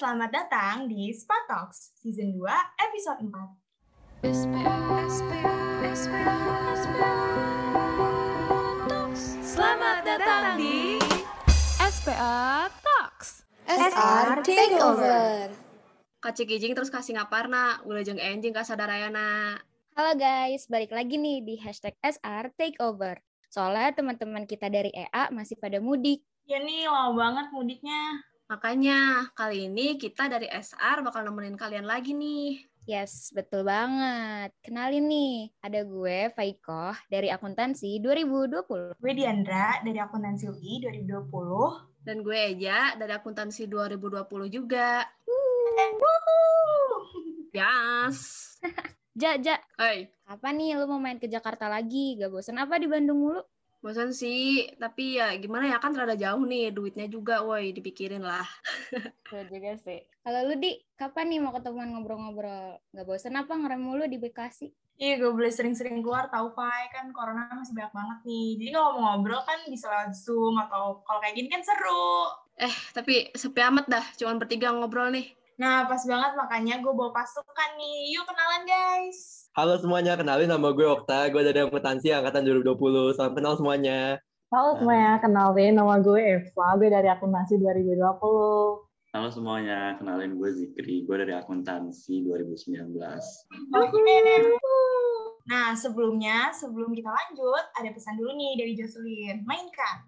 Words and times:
selamat 0.00 0.32
datang 0.32 0.88
di 0.88 1.12
Spa 1.12 1.44
Talks 1.44 1.92
Season 2.00 2.32
2 2.32 2.40
Episode 2.88 3.20
4. 3.20 4.32
Selamat 9.44 10.00
datang 10.00 10.56
di 10.56 10.96
SPA 11.84 12.72
Talks. 12.80 13.44
SR 13.68 14.40
Takeover. 14.40 15.52
Kacik 16.24 16.48
Ijing 16.48 16.72
terus 16.72 16.88
kasih 16.88 17.20
ngaparna, 17.20 17.84
ulah 17.84 18.00
jeng 18.00 18.16
enjing 18.16 18.56
kasadarayana. 18.56 19.60
Halo 20.00 20.16
guys, 20.16 20.64
balik 20.72 20.96
lagi 20.96 21.20
nih 21.20 21.44
di 21.44 21.60
hashtag 21.60 21.92
SR 22.00 22.56
Takeover. 22.56 23.20
Soalnya 23.52 23.92
teman-teman 23.92 24.48
kita 24.48 24.72
dari 24.72 24.96
EA 24.96 25.28
masih 25.28 25.60
pada 25.60 25.76
mudik. 25.76 26.24
Ya 26.48 26.56
nih, 26.56 26.88
lama 26.88 27.12
banget 27.12 27.52
mudiknya. 27.52 28.29
Makanya 28.50 29.30
kali 29.38 29.70
ini 29.70 29.94
kita 29.94 30.26
dari 30.26 30.50
SR 30.50 31.06
bakal 31.06 31.22
nemenin 31.22 31.54
kalian 31.54 31.86
lagi 31.86 32.10
nih. 32.10 32.58
Yes, 32.82 33.30
betul 33.30 33.62
banget. 33.62 34.50
Kenalin 34.58 35.06
nih, 35.06 35.54
ada 35.62 35.86
gue, 35.86 36.34
Faikoh, 36.34 36.98
dari 37.06 37.30
akuntansi 37.30 38.02
2020. 38.02 38.98
Gue 38.98 39.12
Diandra 39.14 39.78
dari 39.86 40.02
Akuntansi 40.02 40.50
UI 40.50 40.82
2020. 40.82 42.02
Dan 42.02 42.26
gue 42.26 42.34
Eja 42.34 42.98
dari 42.98 43.14
akuntansi 43.14 43.70
2020 43.70 44.26
juga. 44.50 45.06
Yes. 47.54 48.18
Ja, 49.14 49.38
Ja, 49.38 49.62
Hai, 49.78 50.10
kapan 50.26 50.54
nih 50.58 50.74
lu 50.74 50.90
mau 50.90 50.98
main 50.98 51.22
ke 51.22 51.30
Jakarta 51.30 51.70
lagi? 51.70 52.18
Gak 52.18 52.34
bosan 52.34 52.58
apa 52.58 52.82
di 52.82 52.90
Bandung 52.90 53.22
mulu? 53.22 53.42
Bosan 53.80 54.12
sih, 54.12 54.68
tapi 54.76 55.16
ya 55.16 55.32
gimana 55.40 55.72
ya 55.72 55.80
kan 55.80 55.96
rada 55.96 56.12
jauh 56.12 56.44
nih 56.44 56.68
duitnya 56.68 57.08
juga, 57.08 57.40
woi 57.40 57.72
dipikirin 57.72 58.20
lah. 58.20 58.44
Betul 58.92 59.48
juga 59.56 59.72
sih. 59.80 60.04
Kalau 60.20 60.52
lu, 60.52 60.54
Di, 60.60 60.76
kapan 61.00 61.32
nih 61.32 61.40
mau 61.40 61.52
ketemuan 61.56 61.88
ngobrol-ngobrol? 61.96 62.76
Gak 62.92 63.06
bosan 63.08 63.40
apa 63.40 63.56
ngerem 63.56 63.80
mulu 63.80 64.04
di 64.04 64.20
Bekasi? 64.20 64.68
Iya, 65.00 65.16
gue 65.16 65.32
boleh 65.32 65.48
sering-sering 65.48 66.04
keluar 66.04 66.28
tau, 66.28 66.52
Pai. 66.52 66.92
Kan 66.92 67.08
corona 67.16 67.48
masih 67.56 67.72
banyak 67.72 67.88
banget 67.96 68.18
nih. 68.28 68.48
Jadi 68.60 68.70
kalau 68.76 69.00
mau 69.00 69.16
ngobrol 69.16 69.40
kan 69.48 69.64
bisa 69.72 69.88
lewat 69.88 70.12
Zoom 70.12 70.60
atau 70.60 71.00
kalau 71.08 71.24
kayak 71.24 71.40
gini 71.40 71.48
kan 71.48 71.64
seru. 71.64 72.28
Eh, 72.60 72.74
tapi 72.92 73.32
sepi 73.32 73.64
amat 73.64 73.88
dah, 73.88 74.04
cuman 74.20 74.36
bertiga 74.36 74.68
ngobrol 74.76 75.08
nih. 75.08 75.32
Nah, 75.56 75.88
pas 75.88 76.04
banget 76.04 76.36
makanya 76.36 76.84
gue 76.84 76.92
bawa 76.92 77.16
pasukan 77.16 77.70
nih. 77.80 78.12
Yuk 78.12 78.28
kenalan, 78.28 78.68
guys. 78.68 79.39
Halo 79.50 79.74
semuanya, 79.82 80.14
kenalin 80.14 80.46
nama 80.46 80.70
gue 80.70 80.86
Okta, 80.86 81.26
gue 81.26 81.42
dari 81.42 81.58
akuntansi 81.58 82.14
angkatan 82.14 82.46
2020. 82.62 83.18
Salam 83.18 83.34
kenal 83.34 83.58
semuanya. 83.58 84.22
Halo 84.46 84.78
semuanya, 84.78 85.18
kenalin 85.18 85.74
nama 85.74 85.98
gue 85.98 86.22
Eva, 86.22 86.78
gue 86.78 86.86
dari 86.86 87.10
akuntansi 87.10 87.58
2020. 87.58 87.98
Halo 89.10 89.28
semuanya, 89.34 89.98
kenalin 89.98 90.38
gue 90.38 90.54
Zikri, 90.54 91.02
gue 91.02 91.16
dari 91.18 91.34
akuntansi 91.34 92.22
2019. 92.30 92.94
Oke. 93.74 93.98
Nah, 95.50 95.74
sebelumnya, 95.74 96.54
sebelum 96.54 96.94
kita 96.94 97.10
lanjut, 97.10 97.64
ada 97.74 97.90
pesan 97.90 98.22
dulu 98.22 98.30
nih 98.38 98.54
dari 98.54 98.72
Jocelyn. 98.78 99.42
Mainkan. 99.50 100.06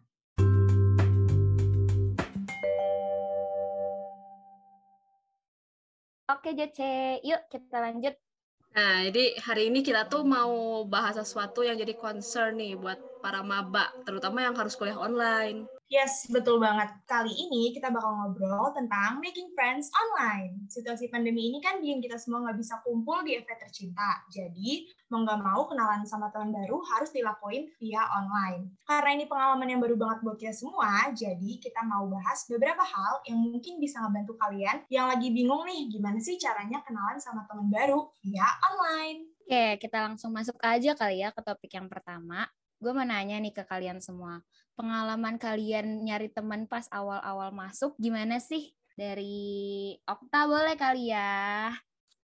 Oke, 6.31 6.55
Joce. 6.55 7.19
Yuk 7.27 7.43
kita 7.51 7.83
lanjut. 7.83 8.15
Nah, 8.77 9.05
jadi 9.07 9.21
hari 9.47 9.63
ini 9.69 9.79
kita 9.89 10.01
tuh 10.13 10.23
mau 10.35 10.53
bahas 10.93 11.15
sesuatu 11.21 11.61
yang 11.61 11.77
jadi 11.83 11.93
concern 12.05 12.57
nih 12.61 12.73
buat 12.83 12.99
para 13.23 13.41
maba, 13.45 13.85
terutama 14.05 14.39
yang 14.47 14.55
harus 14.57 14.73
kuliah 14.79 14.97
online. 14.97 15.69
Yes, 15.91 16.25
betul 16.33 16.57
banget. 16.57 16.89
Kali 17.05 17.31
ini 17.31 17.75
kita 17.77 17.93
bakal 17.93 18.17
ngobrol 18.17 18.73
tentang 18.73 19.21
making 19.21 19.53
friends 19.53 19.93
online. 19.93 20.65
Situasi 20.71 21.13
pandemi 21.13 21.53
ini 21.53 21.61
kan 21.61 21.83
bikin 21.85 22.01
kita 22.01 22.17
semua 22.17 22.45
nggak 22.49 22.59
bisa 22.59 22.81
kumpul 22.81 23.21
di 23.27 23.37
event 23.37 23.61
tercinta. 23.61 24.25
Jadi, 24.33 24.89
mau 25.13 25.21
nggak 25.21 25.41
mau 25.45 25.69
kenalan 25.69 26.09
sama 26.09 26.33
teman 26.33 26.49
baru 26.49 26.81
harus 26.97 27.13
dilakuin 27.13 27.69
via 27.77 28.09
online. 28.09 28.73
Karena 28.89 29.11
ini 29.21 29.25
pengalaman 29.29 29.69
yang 29.69 29.81
baru 29.85 30.01
banget 30.01 30.19
buat 30.25 30.41
kita 30.41 30.57
semua, 30.57 31.13
jadi 31.13 31.53
kita 31.61 31.85
mau 31.85 32.09
bahas 32.09 32.49
beberapa 32.49 32.81
hal 32.81 33.21
yang 33.29 33.45
mungkin 33.45 33.77
bisa 33.77 34.01
ngebantu 34.01 34.41
kalian 34.41 34.89
yang 34.89 35.13
lagi 35.13 35.29
bingung 35.29 35.69
nih 35.69 35.93
gimana 35.93 36.17
sih 36.25 36.41
caranya 36.41 36.81
kenalan 36.81 37.21
sama 37.21 37.45
teman 37.45 37.69
baru 37.69 38.09
via 38.25 38.49
online. 38.73 39.29
Oke, 39.45 39.77
kita 39.85 40.09
langsung 40.09 40.33
masuk 40.33 40.57
aja 40.65 40.97
kali 40.97 41.21
ya 41.21 41.29
ke 41.29 41.45
topik 41.45 41.77
yang 41.77 41.93
pertama. 41.93 42.49
Gue 42.81 42.91
mau 42.97 43.05
nanya 43.05 43.37
nih 43.37 43.53
ke 43.53 43.63
kalian 43.69 44.01
semua. 44.01 44.41
Pengalaman 44.73 45.37
kalian 45.37 46.01
nyari 46.09 46.33
teman 46.33 46.65
pas 46.65 46.89
awal-awal 46.89 47.53
masuk 47.53 47.93
gimana 48.01 48.41
sih? 48.41 48.73
Dari 48.97 49.93
Okta 50.05 50.49
boleh 50.49 50.77
kali 50.77 51.13
ya. 51.13 51.73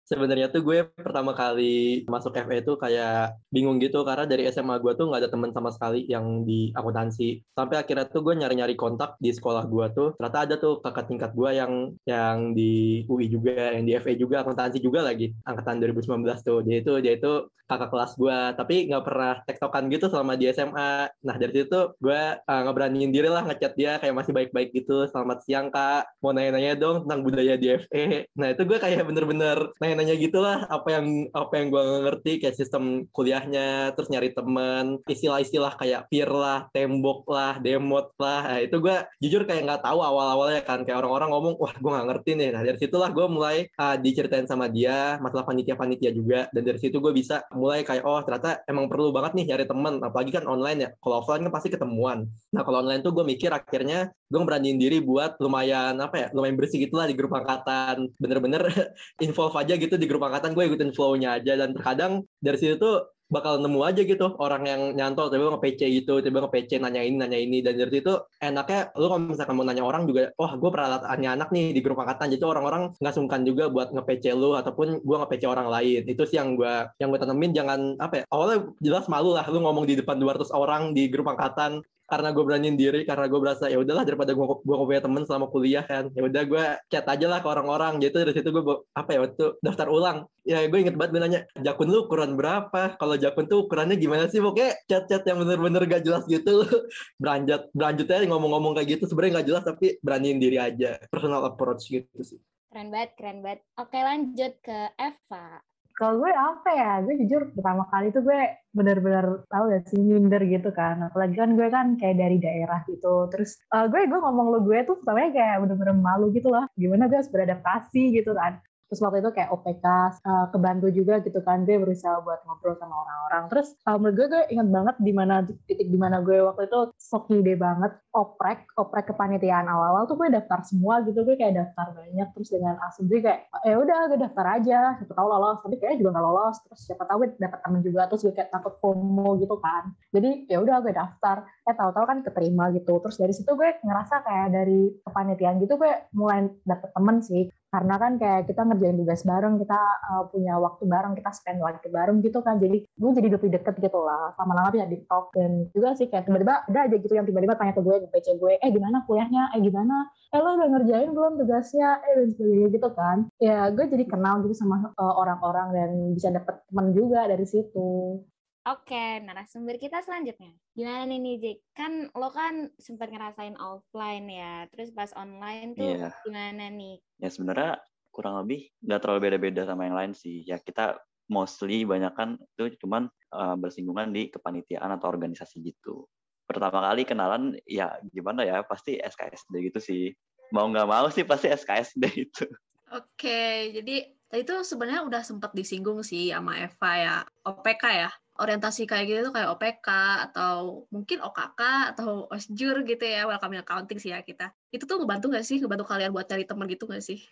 Sebenarnya 0.07 0.47
tuh 0.55 0.63
gue 0.63 0.87
pertama 0.95 1.35
kali 1.35 2.07
masuk 2.07 2.39
FE 2.39 2.63
itu 2.63 2.79
kayak 2.79 3.43
bingung 3.51 3.83
gitu 3.83 4.07
karena 4.07 4.23
dari 4.23 4.47
SMA 4.55 4.79
gue 4.79 4.95
tuh 4.95 5.11
nggak 5.11 5.27
ada 5.27 5.31
teman 5.35 5.51
sama 5.51 5.75
sekali 5.75 6.07
yang 6.07 6.47
di 6.47 6.71
akuntansi. 6.71 7.43
Sampai 7.51 7.83
akhirnya 7.83 8.07
tuh 8.07 8.23
gue 8.23 8.39
nyari-nyari 8.39 8.79
kontak 8.79 9.19
di 9.19 9.35
sekolah 9.35 9.67
gue 9.67 9.87
tuh. 9.99 10.09
Ternyata 10.15 10.39
ada 10.47 10.55
tuh 10.63 10.79
kakak 10.79 11.11
tingkat 11.11 11.35
gue 11.35 11.51
yang 11.51 11.73
yang 12.07 12.55
di 12.55 13.03
UI 13.11 13.27
juga, 13.27 13.75
yang 13.75 13.83
di 13.83 13.99
FE 13.99 14.15
juga, 14.15 14.47
akuntansi 14.47 14.79
juga 14.79 15.03
lagi. 15.03 15.35
Angkatan 15.43 15.83
2019 15.83 16.23
tuh. 16.47 16.63
Dia 16.63 16.87
itu 16.87 16.93
dia 17.03 17.19
itu 17.19 17.51
kakak 17.67 17.91
kelas 17.91 18.15
gue. 18.15 18.39
Tapi 18.55 18.87
nggak 18.87 19.03
pernah 19.03 19.43
tektokan 19.43 19.91
gitu 19.91 20.07
selama 20.07 20.39
di 20.39 20.47
SMA. 20.55 21.11
Nah 21.11 21.35
dari 21.35 21.51
situ 21.51 21.99
gue 21.99 22.23
uh, 22.39 22.61
ngeberaniin 22.63 23.11
diri 23.11 23.27
lah 23.27 23.43
ngechat 23.43 23.75
dia 23.75 23.99
kayak 23.99 24.15
masih 24.15 24.31
baik-baik 24.31 24.71
gitu. 24.71 25.03
Selamat 25.11 25.43
siang 25.43 25.75
kak. 25.75 26.07
Mau 26.23 26.31
nanya-nanya 26.31 26.79
dong 26.79 27.03
tentang 27.03 27.27
budaya 27.27 27.59
di 27.59 27.75
FE. 27.75 28.31
Nah 28.39 28.55
itu 28.55 28.63
gue 28.63 28.79
kayak 28.79 29.03
bener-bener 29.03 29.75
nanya 29.83 29.96
gitulah 30.05 30.69
apa 30.69 30.89
yang 30.93 31.07
apa 31.33 31.53
yang 31.57 31.67
gue 31.73 31.85
ngerti 32.05 32.33
kayak 32.43 32.57
sistem 32.59 33.09
kuliahnya 33.15 33.97
terus 33.97 34.13
nyari 34.13 34.35
temen 34.37 35.01
istilah-istilah 35.09 35.79
kayak 35.81 36.11
peer 36.13 36.29
lah 36.29 36.69
tembok 36.75 37.25
lah 37.31 37.57
demot 37.63 38.13
lah. 38.21 38.41
Nah, 38.47 38.61
itu 38.61 38.77
gue 38.83 38.97
jujur 39.23 39.49
kayak 39.49 39.65
nggak 39.65 39.83
tahu 39.87 40.05
awal-awalnya 40.05 40.61
kan 40.67 40.83
kayak 40.85 41.01
orang-orang 41.01 41.29
ngomong 41.33 41.55
wah 41.57 41.73
gue 41.73 41.91
nggak 41.91 42.07
ngerti 42.13 42.31
nih. 42.37 42.49
Nah 42.53 42.63
dari 42.67 42.79
situlah 42.83 43.11
gue 43.15 43.27
mulai 43.31 43.57
uh, 43.79 43.97
diceritain 43.97 44.45
sama 44.45 44.67
dia 44.69 45.17
masalah 45.23 45.47
panitia-panitia 45.47 46.11
juga. 46.13 46.51
Dan 46.51 46.63
dari 46.67 46.79
situ 46.83 46.99
gue 46.99 47.13
bisa 47.15 47.47
mulai 47.55 47.87
kayak 47.87 48.05
oh 48.05 48.21
ternyata 48.21 48.67
emang 48.67 48.91
perlu 48.91 49.15
banget 49.15 49.39
nih 49.39 49.55
nyari 49.55 49.65
temen. 49.65 50.03
Apalagi 50.03 50.31
kan 50.35 50.45
online 50.51 50.79
ya 50.83 50.89
kalau 50.99 51.23
offline 51.23 51.47
kan 51.47 51.53
pasti 51.55 51.69
ketemuan. 51.71 52.27
Nah 52.53 52.63
kalau 52.67 52.83
online 52.83 53.01
tuh 53.01 53.15
gue 53.15 53.25
mikir 53.25 53.55
akhirnya 53.55 54.11
gue 54.27 54.41
beraniin 54.43 54.79
diri 54.79 54.99
buat 54.99 55.39
lumayan 55.39 55.95
apa 56.03 56.17
ya 56.19 56.27
lumayan 56.35 56.59
bersih 56.59 56.83
gitulah 56.83 57.07
di 57.07 57.15
grup 57.15 57.33
angkatan. 57.35 58.11
Bener-bener 58.19 58.67
involve 59.25 59.55
aja 59.55 59.75
gitu 59.79 59.95
di 59.95 60.07
grup 60.11 60.27
angkatan 60.27 60.53
gue 60.53 60.65
ikutin 60.67 60.91
flow-nya 60.91 61.39
aja. 61.39 61.55
Dan 61.55 61.75
terkadang 61.75 62.27
dari 62.43 62.59
situ 62.59 62.77
tuh 62.79 63.07
bakal 63.27 63.59
nemu 63.59 63.83
aja 63.83 64.07
gitu 64.07 64.39
orang 64.39 64.63
yang 64.71 64.83
nyantol 64.95 65.27
tiba-tiba 65.27 65.59
nge-PC 65.59 65.81
gitu 65.99 66.23
tiba-tiba 66.23 66.47
nge-PC 66.47 66.71
nanya 66.79 67.03
ini 67.03 67.17
nanya 67.19 67.39
ini. 67.39 67.59
Dan 67.63 67.79
dari 67.79 67.93
situ 68.03 68.13
enaknya 68.43 68.81
lu 68.99 69.07
kalau 69.07 69.23
misalkan 69.31 69.55
mau 69.55 69.67
nanya 69.67 69.85
orang 69.87 70.03
juga 70.11 70.31
wah 70.35 70.53
gue 70.59 70.71
pernah 70.71 70.99
tanya 71.03 71.29
anak 71.39 71.49
nih 71.55 71.75
di 71.75 71.81
grup 71.83 71.99
angkatan. 72.03 72.35
Jadi 72.35 72.43
orang-orang 72.43 72.83
nggak 72.99 73.15
sungkan 73.15 73.47
juga 73.47 73.71
buat 73.71 73.95
nge-PC 73.95 74.35
lu 74.35 74.59
ataupun 74.59 75.07
gue 75.07 75.17
nge-PC 75.23 75.43
orang 75.47 75.71
lain. 75.71 76.03
Itu 76.07 76.27
sih 76.27 76.39
yang 76.39 76.59
gue 76.59 76.75
yang 76.99 77.15
gue 77.15 77.21
tanemin 77.23 77.53
jangan 77.55 77.81
apa 78.03 78.23
ya 78.23 78.25
awalnya 78.31 78.59
jelas 78.83 79.07
malu 79.07 79.35
lah 79.35 79.47
lu 79.47 79.63
ngomong 79.63 79.87
di 79.87 79.95
depan 79.99 80.19
200 80.19 80.51
orang 80.51 80.95
di 80.95 81.07
grup 81.11 81.31
angkatan 81.31 81.83
karena 82.07 82.29
gue 82.31 82.45
beraniin 82.47 82.77
diri 82.79 83.03
karena 83.03 83.27
gue 83.27 83.41
berasa 83.43 83.67
ya 83.67 83.83
udahlah 83.83 84.07
daripada 84.07 84.31
gue 84.31 84.47
gue 84.47 84.77
punya 84.79 85.03
temen 85.03 85.27
selama 85.27 85.51
kuliah 85.51 85.83
kan 85.83 86.09
ya 86.15 86.23
udah 86.23 86.43
gue 86.47 86.65
chat 86.87 87.07
aja 87.07 87.27
lah 87.27 87.43
ke 87.43 87.49
orang-orang. 87.51 87.99
Gitu 87.99 88.15
dari 88.15 88.33
situ 88.33 88.55
gue 88.55 88.63
apa 88.95 89.11
ya 89.11 89.19
waktu 89.27 89.45
daftar 89.61 89.87
ulang. 89.91 90.19
Ya 90.47 90.63
gue 90.71 90.79
inget 90.79 90.95
banget 90.95 91.11
gue 91.19 91.21
nanya 91.27 91.41
jakun 91.59 91.91
lu 91.91 92.07
ukuran 92.07 92.39
berapa? 92.39 92.95
Kalau 92.95 93.19
jakun 93.19 93.51
tuh 93.51 93.67
ukurannya 93.67 93.99
gimana 93.99 94.31
sih? 94.31 94.39
Pokoknya 94.39 94.79
chat-chat 94.87 95.27
yang 95.27 95.43
bener-bener 95.43 95.83
gak 95.91 96.07
jelas 96.07 96.23
gitu. 96.31 96.63
Beranjat 97.23 97.67
beranjutnya 97.75 98.31
ngomong-ngomong 98.31 98.79
kayak 98.79 98.99
gitu 98.99 99.11
sebenarnya 99.11 99.43
gak 99.43 99.49
jelas 99.51 99.65
tapi 99.67 99.99
beraniin 99.99 100.39
diri 100.39 100.63
aja. 100.63 101.03
Personal 101.11 101.43
approach 101.43 101.91
gitu 101.91 102.23
sih. 102.23 102.39
Keren 102.71 102.95
banget, 102.95 103.11
keren 103.19 103.39
banget. 103.43 103.61
Oke 103.81 103.99
lanjut 103.99 104.53
ke 104.63 104.79
Eva. 104.95 105.59
Kalau 105.97 106.21
gue 106.21 106.29
apa 106.29 106.69
ya, 106.77 107.01
gue 107.01 107.15
jujur 107.25 107.57
pertama 107.57 107.89
kali 107.89 108.13
tuh 108.13 108.21
gue 108.21 108.41
bener-bener 108.77 109.49
tahu 109.49 109.73
ya 109.73 109.81
sih 109.89 109.97
minder 109.97 110.45
gitu 110.45 110.69
kan. 110.77 111.09
Apalagi 111.09 111.41
kan 111.41 111.57
gue 111.57 111.69
kan 111.73 111.87
kayak 111.97 112.17
dari 112.21 112.37
daerah 112.37 112.85
gitu. 112.85 113.25
Terus 113.33 113.57
uh, 113.73 113.89
gue 113.89 114.05
gue 114.05 114.19
ngomong 114.21 114.47
lo 114.53 114.61
gue 114.61 114.85
tuh 114.85 115.01
pertamanya 115.01 115.31
kayak 115.33 115.57
bener-bener 115.65 115.97
malu 115.97 116.29
gitu 116.37 116.53
loh. 116.53 116.69
Gimana 116.77 117.09
gue 117.09 117.17
harus 117.17 117.33
beradaptasi 117.33 118.13
gitu 118.13 118.37
kan. 118.37 118.61
Terus 118.87 119.01
waktu 119.03 119.19
itu 119.19 119.31
kayak 119.35 119.51
OPK, 119.51 119.87
uh, 120.23 120.47
kebantu 120.55 120.87
juga 120.95 121.19
gitu 121.19 121.43
kan, 121.43 121.67
gue 121.67 121.75
berusaha 121.75 122.23
buat 122.23 122.47
ngobrol 122.47 122.79
sama 122.79 122.95
orang-orang. 123.03 123.45
Terus 123.51 123.69
uh, 123.83 123.99
menurut 123.99 124.15
gue, 124.15 124.27
gue 124.31 124.43
inget 124.55 124.69
banget 124.71 124.97
di 125.03 125.13
mana 125.13 125.35
titik 125.43 125.89
di 125.91 125.99
mana 125.99 126.23
gue 126.23 126.39
waktu 126.39 126.71
itu 126.71 126.81
sok 126.95 127.35
ide 127.35 127.59
banget 127.59 127.99
oprek, 128.15 128.71
oprek 128.79 129.11
kepanitiaan 129.11 129.67
awal-awal 129.67 130.07
tuh 130.07 130.15
gue 130.15 130.31
daftar 130.31 130.63
semua 130.63 131.03
gitu, 131.03 131.27
gue 131.27 131.35
kayak 131.35 131.59
daftar 131.59 131.99
banyak. 131.99 132.29
Terus 132.39 132.49
dengan 132.55 132.79
asumsi 132.87 133.17
kayak, 133.19 133.41
ya 133.67 133.77
udah 133.77 133.99
gue 134.15 134.19
daftar 134.23 134.47
aja, 134.55 134.79
siapa 135.03 135.13
tahu 135.13 135.29
lolos. 135.29 135.59
Tapi 135.67 135.75
kayaknya 135.83 135.99
juga 136.07 136.11
nggak 136.15 136.27
lolos. 136.31 136.57
Terus 136.71 136.81
siapa 136.87 137.03
tahu 137.11 137.17
gue 137.27 137.29
dapet 137.43 137.59
temen 137.67 137.81
juga, 137.83 138.03
terus 138.07 138.23
gue 138.23 138.35
kayak 138.39 138.51
takut 138.55 138.75
FOMO 138.79 139.29
gitu 139.43 139.57
kan. 139.59 139.91
Jadi 140.15 140.47
ya 140.47 140.63
udah 140.63 140.77
gue 140.79 140.95
daftar, 140.95 141.43
eh 141.67 141.75
tahu-tahu 141.75 142.05
kan 142.07 142.19
keterima 142.23 142.71
gitu. 142.71 143.03
Terus 143.03 143.17
dari 143.19 143.35
situ 143.35 143.51
gue 143.59 143.83
ngerasa 143.83 144.23
kayak 144.23 144.49
dari 144.55 144.95
kepanitiaan 145.03 145.59
gitu 145.59 145.75
gue 145.75 145.93
mulai 146.15 146.47
dapet 146.63 146.91
temen 146.95 147.19
sih. 147.19 147.51
Karena 147.71 147.95
kan 147.99 148.13
kayak 148.17 148.47
kita 148.47 148.63
ngerjain 148.63 148.97
tugas 148.97 149.21
bareng 149.27 149.55
kita 149.59 149.81
uh, 150.15 150.25
punya 150.31 150.55
waktu 150.57 150.85
bareng 150.87 151.13
kita 151.19 151.31
spend 151.35 151.59
waktu 151.59 151.89
bareng 151.91 152.23
gitu 152.23 152.39
kan. 152.41 152.63
Jadi 152.63 152.87
gue 152.87 153.11
jadi 153.13 153.29
lebih 153.35 153.51
deket 153.53 153.75
gitu 153.83 153.99
lah. 154.01 154.33
Lama-lama 154.39 154.71
bisa 154.73 154.87
di 154.87 155.03
talk. 155.05 155.35
Dan 155.35 155.69
juga 155.75 155.93
sih 155.99 156.07
kayak 156.07 156.31
tiba-tiba 156.31 156.65
ada 156.67 156.81
aja 156.87 156.97
gitu 156.97 157.13
yang 157.13 157.27
tiba-tiba 157.27 157.59
tanya 157.59 157.75
ke 157.75 157.83
gue 157.83 157.97
di 158.07 158.09
PC 158.09 158.39
gue 158.39 158.55
eh 158.63 158.71
gimana 158.71 159.03
kuliahnya? 159.05 159.57
Eh 159.59 159.61
gimana? 159.61 160.09
Eh 160.31 160.41
lo 160.41 160.51
udah 160.57 160.69
ngerjain 160.79 161.11
belum 161.11 161.33
tugasnya? 161.43 162.01
Eh 162.07 162.13
dan 162.23 162.27
sebagainya 162.33 162.69
gitu 162.71 162.89
kan. 162.95 163.19
Ya 163.43 163.59
gue 163.75 163.85
jadi 163.91 164.05
kenal 164.07 164.47
gitu 164.47 164.55
sama 164.55 164.95
uh, 164.95 165.15
orang-orang 165.19 165.69
dan 165.75 165.91
bisa 166.15 166.31
dapet 166.31 166.63
teman 166.71 166.95
juga 166.95 167.27
dari 167.27 167.45
situ 167.45 168.23
Oke, 168.67 169.23
narasumber 169.23 169.79
kita 169.79 170.03
selanjutnya. 170.03 170.51
Gimana 170.75 171.07
nih 171.07 171.39
Jake? 171.39 171.63
Kan 171.71 172.11
lo 172.11 172.35
kan 172.35 172.67
sempat 172.83 173.15
ngerasain 173.15 173.55
offline 173.63 174.27
ya, 174.27 174.67
terus 174.75 174.91
pas 174.91 175.15
online 175.15 175.79
tuh 175.79 175.95
Iya. 175.95 176.11
gimana 176.27 176.67
nih? 176.75 176.99
Ya 177.23 177.31
sebenarnya 177.31 177.79
kurang 178.11 178.43
lebih 178.43 178.67
nggak 178.83 179.01
terlalu 179.07 179.21
beda-beda 179.31 179.71
sama 179.71 179.87
yang 179.87 179.95
lain 179.95 180.13
sih. 180.19 180.43
Ya 180.43 180.59
kita 180.59 180.99
mostly 181.31 181.87
banyak 181.87 182.11
kan 182.19 182.43
itu 182.59 182.75
cuman 182.83 183.07
uh, 183.31 183.55
bersinggungan 183.55 184.11
di 184.11 184.35
kepanitiaan 184.35 184.91
atau 184.99 185.15
organisasi 185.15 185.63
gitu. 185.63 186.11
Pertama 186.51 186.91
kali 186.91 187.07
kenalan 187.07 187.55
ya 187.71 187.95
gimana 188.11 188.43
ya 188.43 188.67
pasti 188.67 188.99
SKSD 188.99 189.63
gitu 189.71 189.79
sih. 189.79 190.11
Mau 190.51 190.67
nggak 190.67 190.91
mau 190.91 191.07
sih 191.07 191.23
pasti 191.23 191.55
SKSD 191.55 192.03
itu. 192.27 192.51
Oke, 192.91 193.71
jadi 193.79 194.11
tadi 194.27 194.43
tuh 194.43 194.67
sebenarnya 194.67 195.07
udah 195.07 195.23
sempat 195.23 195.55
disinggung 195.55 196.03
sih 196.03 196.35
sama 196.35 196.59
Eva 196.59 196.91
ya, 196.99 197.17
OPK 197.47 197.85
ya. 197.95 198.11
Orientasi 198.37 198.85
kayak 198.85 199.05
gitu 199.09 199.21
tuh 199.31 199.35
kayak 199.35 199.51
OPK 199.57 199.89
atau 200.31 200.85
mungkin 200.93 201.25
OKK 201.25 201.61
atau 201.97 202.29
OSJUR 202.29 202.85
gitu 202.85 203.05
ya, 203.05 203.25
welcome 203.25 203.57
accounting 203.57 203.99
sih 204.01 204.13
ya 204.13 204.21
kita. 204.21 204.53
Itu 204.69 204.85
tuh 204.85 205.01
ngebantu 205.01 205.33
nggak 205.33 205.47
sih? 205.47 205.57
Ngebantu 205.61 205.85
kalian 205.89 206.13
buat 206.13 206.29
cari 206.29 206.45
teman 206.45 206.69
gitu 206.69 206.85
nggak 206.85 207.05
sih? 207.05 207.25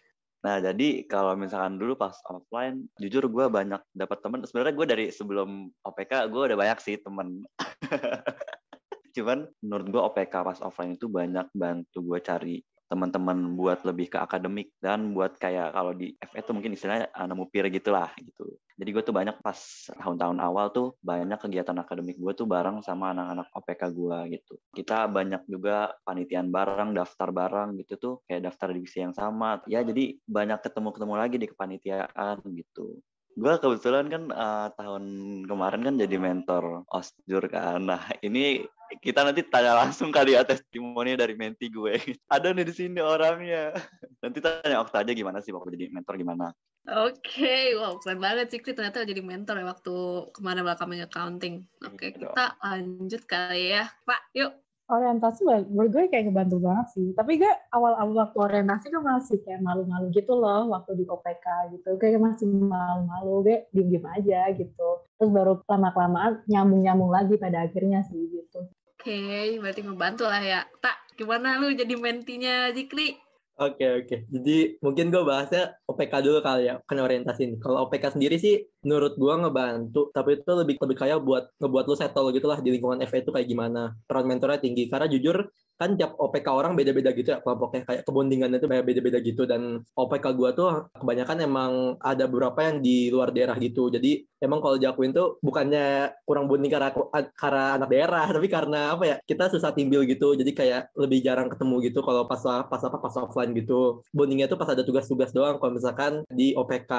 Nah 0.44 0.60
jadi 0.60 1.08
kalau 1.08 1.32
misalkan 1.40 1.80
dulu 1.80 1.96
pas 1.96 2.20
offline, 2.28 2.84
jujur 3.00 3.24
gue 3.32 3.46
banyak 3.48 3.80
dapat 3.96 4.18
temen. 4.20 4.44
Sebenarnya 4.44 4.74
gue 4.76 4.86
dari 4.86 5.06
sebelum 5.08 5.72
OPK 5.80 6.28
gue 6.28 6.42
udah 6.52 6.58
banyak 6.60 6.78
sih 6.84 7.00
temen. 7.00 7.40
Cuman 9.16 9.48
menurut 9.64 9.86
gue 9.88 10.02
OPK 10.04 10.34
pas 10.44 10.58
offline 10.60 11.00
itu 11.00 11.08
banyak 11.08 11.48
bantu 11.56 11.98
gue 12.04 12.20
cari 12.20 12.56
teman-teman 12.94 13.58
buat 13.58 13.82
lebih 13.82 14.14
ke 14.14 14.18
akademik 14.22 14.70
dan 14.78 15.10
buat 15.10 15.34
kayak 15.34 15.74
kalau 15.74 15.90
di 15.90 16.14
FE 16.14 16.38
itu 16.38 16.50
mungkin 16.54 16.78
istilahnya 16.78 17.10
uh, 17.10 17.26
nemu 17.26 17.50
peer 17.50 17.66
gitulah 17.74 18.14
gitu. 18.22 18.54
Jadi 18.74 18.90
gue 18.90 19.02
tuh 19.06 19.14
banyak 19.14 19.38
pas 19.42 19.58
tahun-tahun 19.98 20.38
awal 20.38 20.70
tuh 20.70 20.94
banyak 21.02 21.38
kegiatan 21.38 21.74
akademik 21.78 22.18
gue 22.18 22.32
tuh 22.34 22.46
bareng 22.46 22.82
sama 22.86 23.10
anak-anak 23.10 23.50
OPK 23.54 23.82
gue 23.90 24.18
gitu. 24.38 24.54
Kita 24.70 25.10
banyak 25.10 25.42
juga 25.50 25.94
panitian 26.06 26.54
bareng, 26.54 26.94
daftar 26.94 27.34
bareng 27.34 27.78
gitu 27.82 27.94
tuh 27.98 28.14
kayak 28.30 28.50
daftar 28.50 28.70
divisi 28.70 29.02
yang 29.02 29.14
sama. 29.14 29.62
Ya 29.66 29.82
jadi 29.82 30.14
banyak 30.26 30.62
ketemu-ketemu 30.62 31.14
lagi 31.14 31.36
di 31.38 31.46
kepanitiaan 31.50 32.42
gitu. 32.54 33.02
Gue 33.34 33.54
kebetulan 33.58 34.06
kan 34.06 34.22
uh, 34.30 34.68
tahun 34.78 35.04
kemarin 35.50 35.82
kan 35.82 35.94
jadi 35.98 36.16
mentor 36.22 36.86
osjur 36.86 37.50
kan. 37.50 37.82
Nah 37.82 38.02
ini 38.22 38.62
kita 39.02 39.26
nanti 39.26 39.42
tanya 39.42 39.74
langsung 39.74 40.14
kali 40.14 40.38
ya 40.38 40.46
testimoni 40.46 41.18
dari 41.18 41.34
menti 41.34 41.66
gue. 41.66 41.98
Ada 42.34 42.54
nih 42.54 42.66
di 42.66 42.74
sini 42.74 43.02
orangnya. 43.02 43.74
Nanti 44.22 44.38
tanya 44.38 44.78
Okta 44.80 45.02
aja 45.02 45.10
gimana 45.10 45.42
sih 45.42 45.50
waktu 45.50 45.74
jadi 45.74 45.90
mentor 45.90 46.14
gimana. 46.14 46.54
Oke, 46.84 47.72
wow 47.80 47.96
keren 47.96 48.20
banget 48.20 48.52
sih 48.52 48.60
Kri 48.60 48.76
ternyata 48.76 49.08
jadi 49.08 49.24
mentor 49.24 49.56
ya 49.56 49.64
waktu 49.64 49.94
kemarin 50.36 50.68
welcoming 50.68 51.00
accounting. 51.00 51.64
Oke, 51.80 52.12
Gitu. 52.12 52.28
kita 52.28 52.60
lanjut 52.60 53.22
kali 53.24 53.72
ya. 53.72 53.88
Pak, 54.04 54.20
yuk. 54.36 54.63
Orientasi 54.84 55.48
menurut 55.72 55.90
gue 55.90 56.04
kayak 56.12 56.28
ngebantu 56.28 56.60
banget 56.60 56.86
sih 56.92 57.08
tapi 57.16 57.40
gue 57.40 57.52
awal-awal 57.72 58.28
waktu 58.28 58.38
orientasi 58.38 58.92
gue 58.92 59.00
masih 59.00 59.40
kayak 59.40 59.64
malu-malu 59.64 60.12
gitu 60.12 60.36
loh 60.36 60.68
waktu 60.68 61.00
di 61.00 61.04
OPK 61.08 61.46
gitu 61.78 61.96
kayak 61.96 62.20
masih 62.20 62.44
malu-malu 62.48 63.48
gue 63.48 63.56
diem-diem 63.72 64.04
aja 64.04 64.52
gitu 64.52 64.88
terus 65.16 65.30
baru 65.32 65.64
lama-kelamaan 65.64 66.44
nyambung-nyambung 66.44 67.08
lagi 67.08 67.34
pada 67.40 67.64
akhirnya 67.64 68.04
sih 68.04 68.28
gitu 68.28 68.68
Oke, 69.04 69.60
berarti 69.60 69.84
ngebantu 69.84 70.24
lah 70.24 70.40
ya. 70.40 70.60
Tak, 70.80 71.12
gimana 71.20 71.60
lu 71.60 71.76
jadi 71.76 71.92
mentinya 71.92 72.72
Zikri? 72.72 73.20
Oke 73.54 73.86
oke. 74.02 74.16
Jadi 74.34 74.82
mungkin 74.82 75.14
gue 75.14 75.22
bahasnya 75.22 75.78
OPK 75.86 76.26
dulu 76.26 76.42
kali 76.42 76.66
ya, 76.66 76.74
kan 76.90 76.98
orientasi 76.98 77.40
ini. 77.46 77.56
Kalau 77.62 77.86
OPK 77.86 78.18
sendiri 78.18 78.34
sih, 78.34 78.58
menurut 78.82 79.14
gue 79.14 79.30
ngebantu, 79.30 80.10
tapi 80.10 80.42
itu 80.42 80.50
lebih 80.58 80.74
lebih 80.82 80.96
kayak 80.98 81.22
buat 81.22 81.54
ngebuat 81.62 81.84
lu 81.86 81.94
settle 81.94 82.34
gitu 82.34 82.50
lah 82.50 82.58
di 82.58 82.74
lingkungan 82.74 82.98
FE 83.06 83.22
itu 83.22 83.30
kayak 83.30 83.46
gimana. 83.46 83.94
Peran 84.10 84.26
mentornya 84.26 84.58
tinggi. 84.58 84.90
Karena 84.90 85.06
jujur 85.06 85.46
kan 85.74 85.98
tiap 85.98 86.14
OPK 86.16 86.46
orang 86.50 86.72
beda-beda 86.78 87.10
gitu 87.10 87.34
ya 87.34 87.38
kelompoknya. 87.42 87.82
Kayak 87.86 88.02
kebondingannya 88.06 88.58
itu 88.62 88.68
beda-beda 88.70 89.18
gitu. 89.20 89.42
Dan 89.44 89.82
OPK 89.94 90.24
gua 90.38 90.50
tuh 90.54 90.68
kebanyakan 90.94 91.38
emang 91.44 91.72
ada 91.98 92.24
beberapa 92.30 92.60
yang 92.66 92.78
di 92.80 93.10
luar 93.10 93.34
daerah 93.34 93.58
gitu. 93.58 93.90
Jadi 93.90 94.24
emang 94.38 94.62
kalau 94.62 94.76
diakuin 94.78 95.10
tuh 95.10 95.40
bukannya 95.42 96.14
kurang 96.28 96.46
bonding 96.46 96.70
karena 96.70 96.90
karena 97.34 97.64
anak 97.80 97.88
daerah 97.90 98.26
tapi 98.36 98.48
karena 98.52 98.94
apa 98.94 99.04
ya 99.04 99.16
kita 99.26 99.50
susah 99.50 99.74
timbul 99.74 100.06
gitu. 100.06 100.38
Jadi 100.38 100.50
kayak 100.54 100.94
lebih 100.94 101.20
jarang 101.26 101.50
ketemu 101.50 101.74
gitu 101.90 102.00
kalau 102.06 102.24
pas 102.30 102.40
pas 102.42 102.82
apa 102.82 102.98
pas 103.02 103.14
offline 103.18 103.52
gitu. 103.56 104.04
Bondingnya 104.14 104.46
tuh 104.46 104.58
pas 104.60 104.70
ada 104.70 104.86
tugas-tugas 104.86 105.34
doang. 105.34 105.58
Kalau 105.58 105.72
misalkan 105.74 106.22
di 106.30 106.54
OPK 106.54 106.92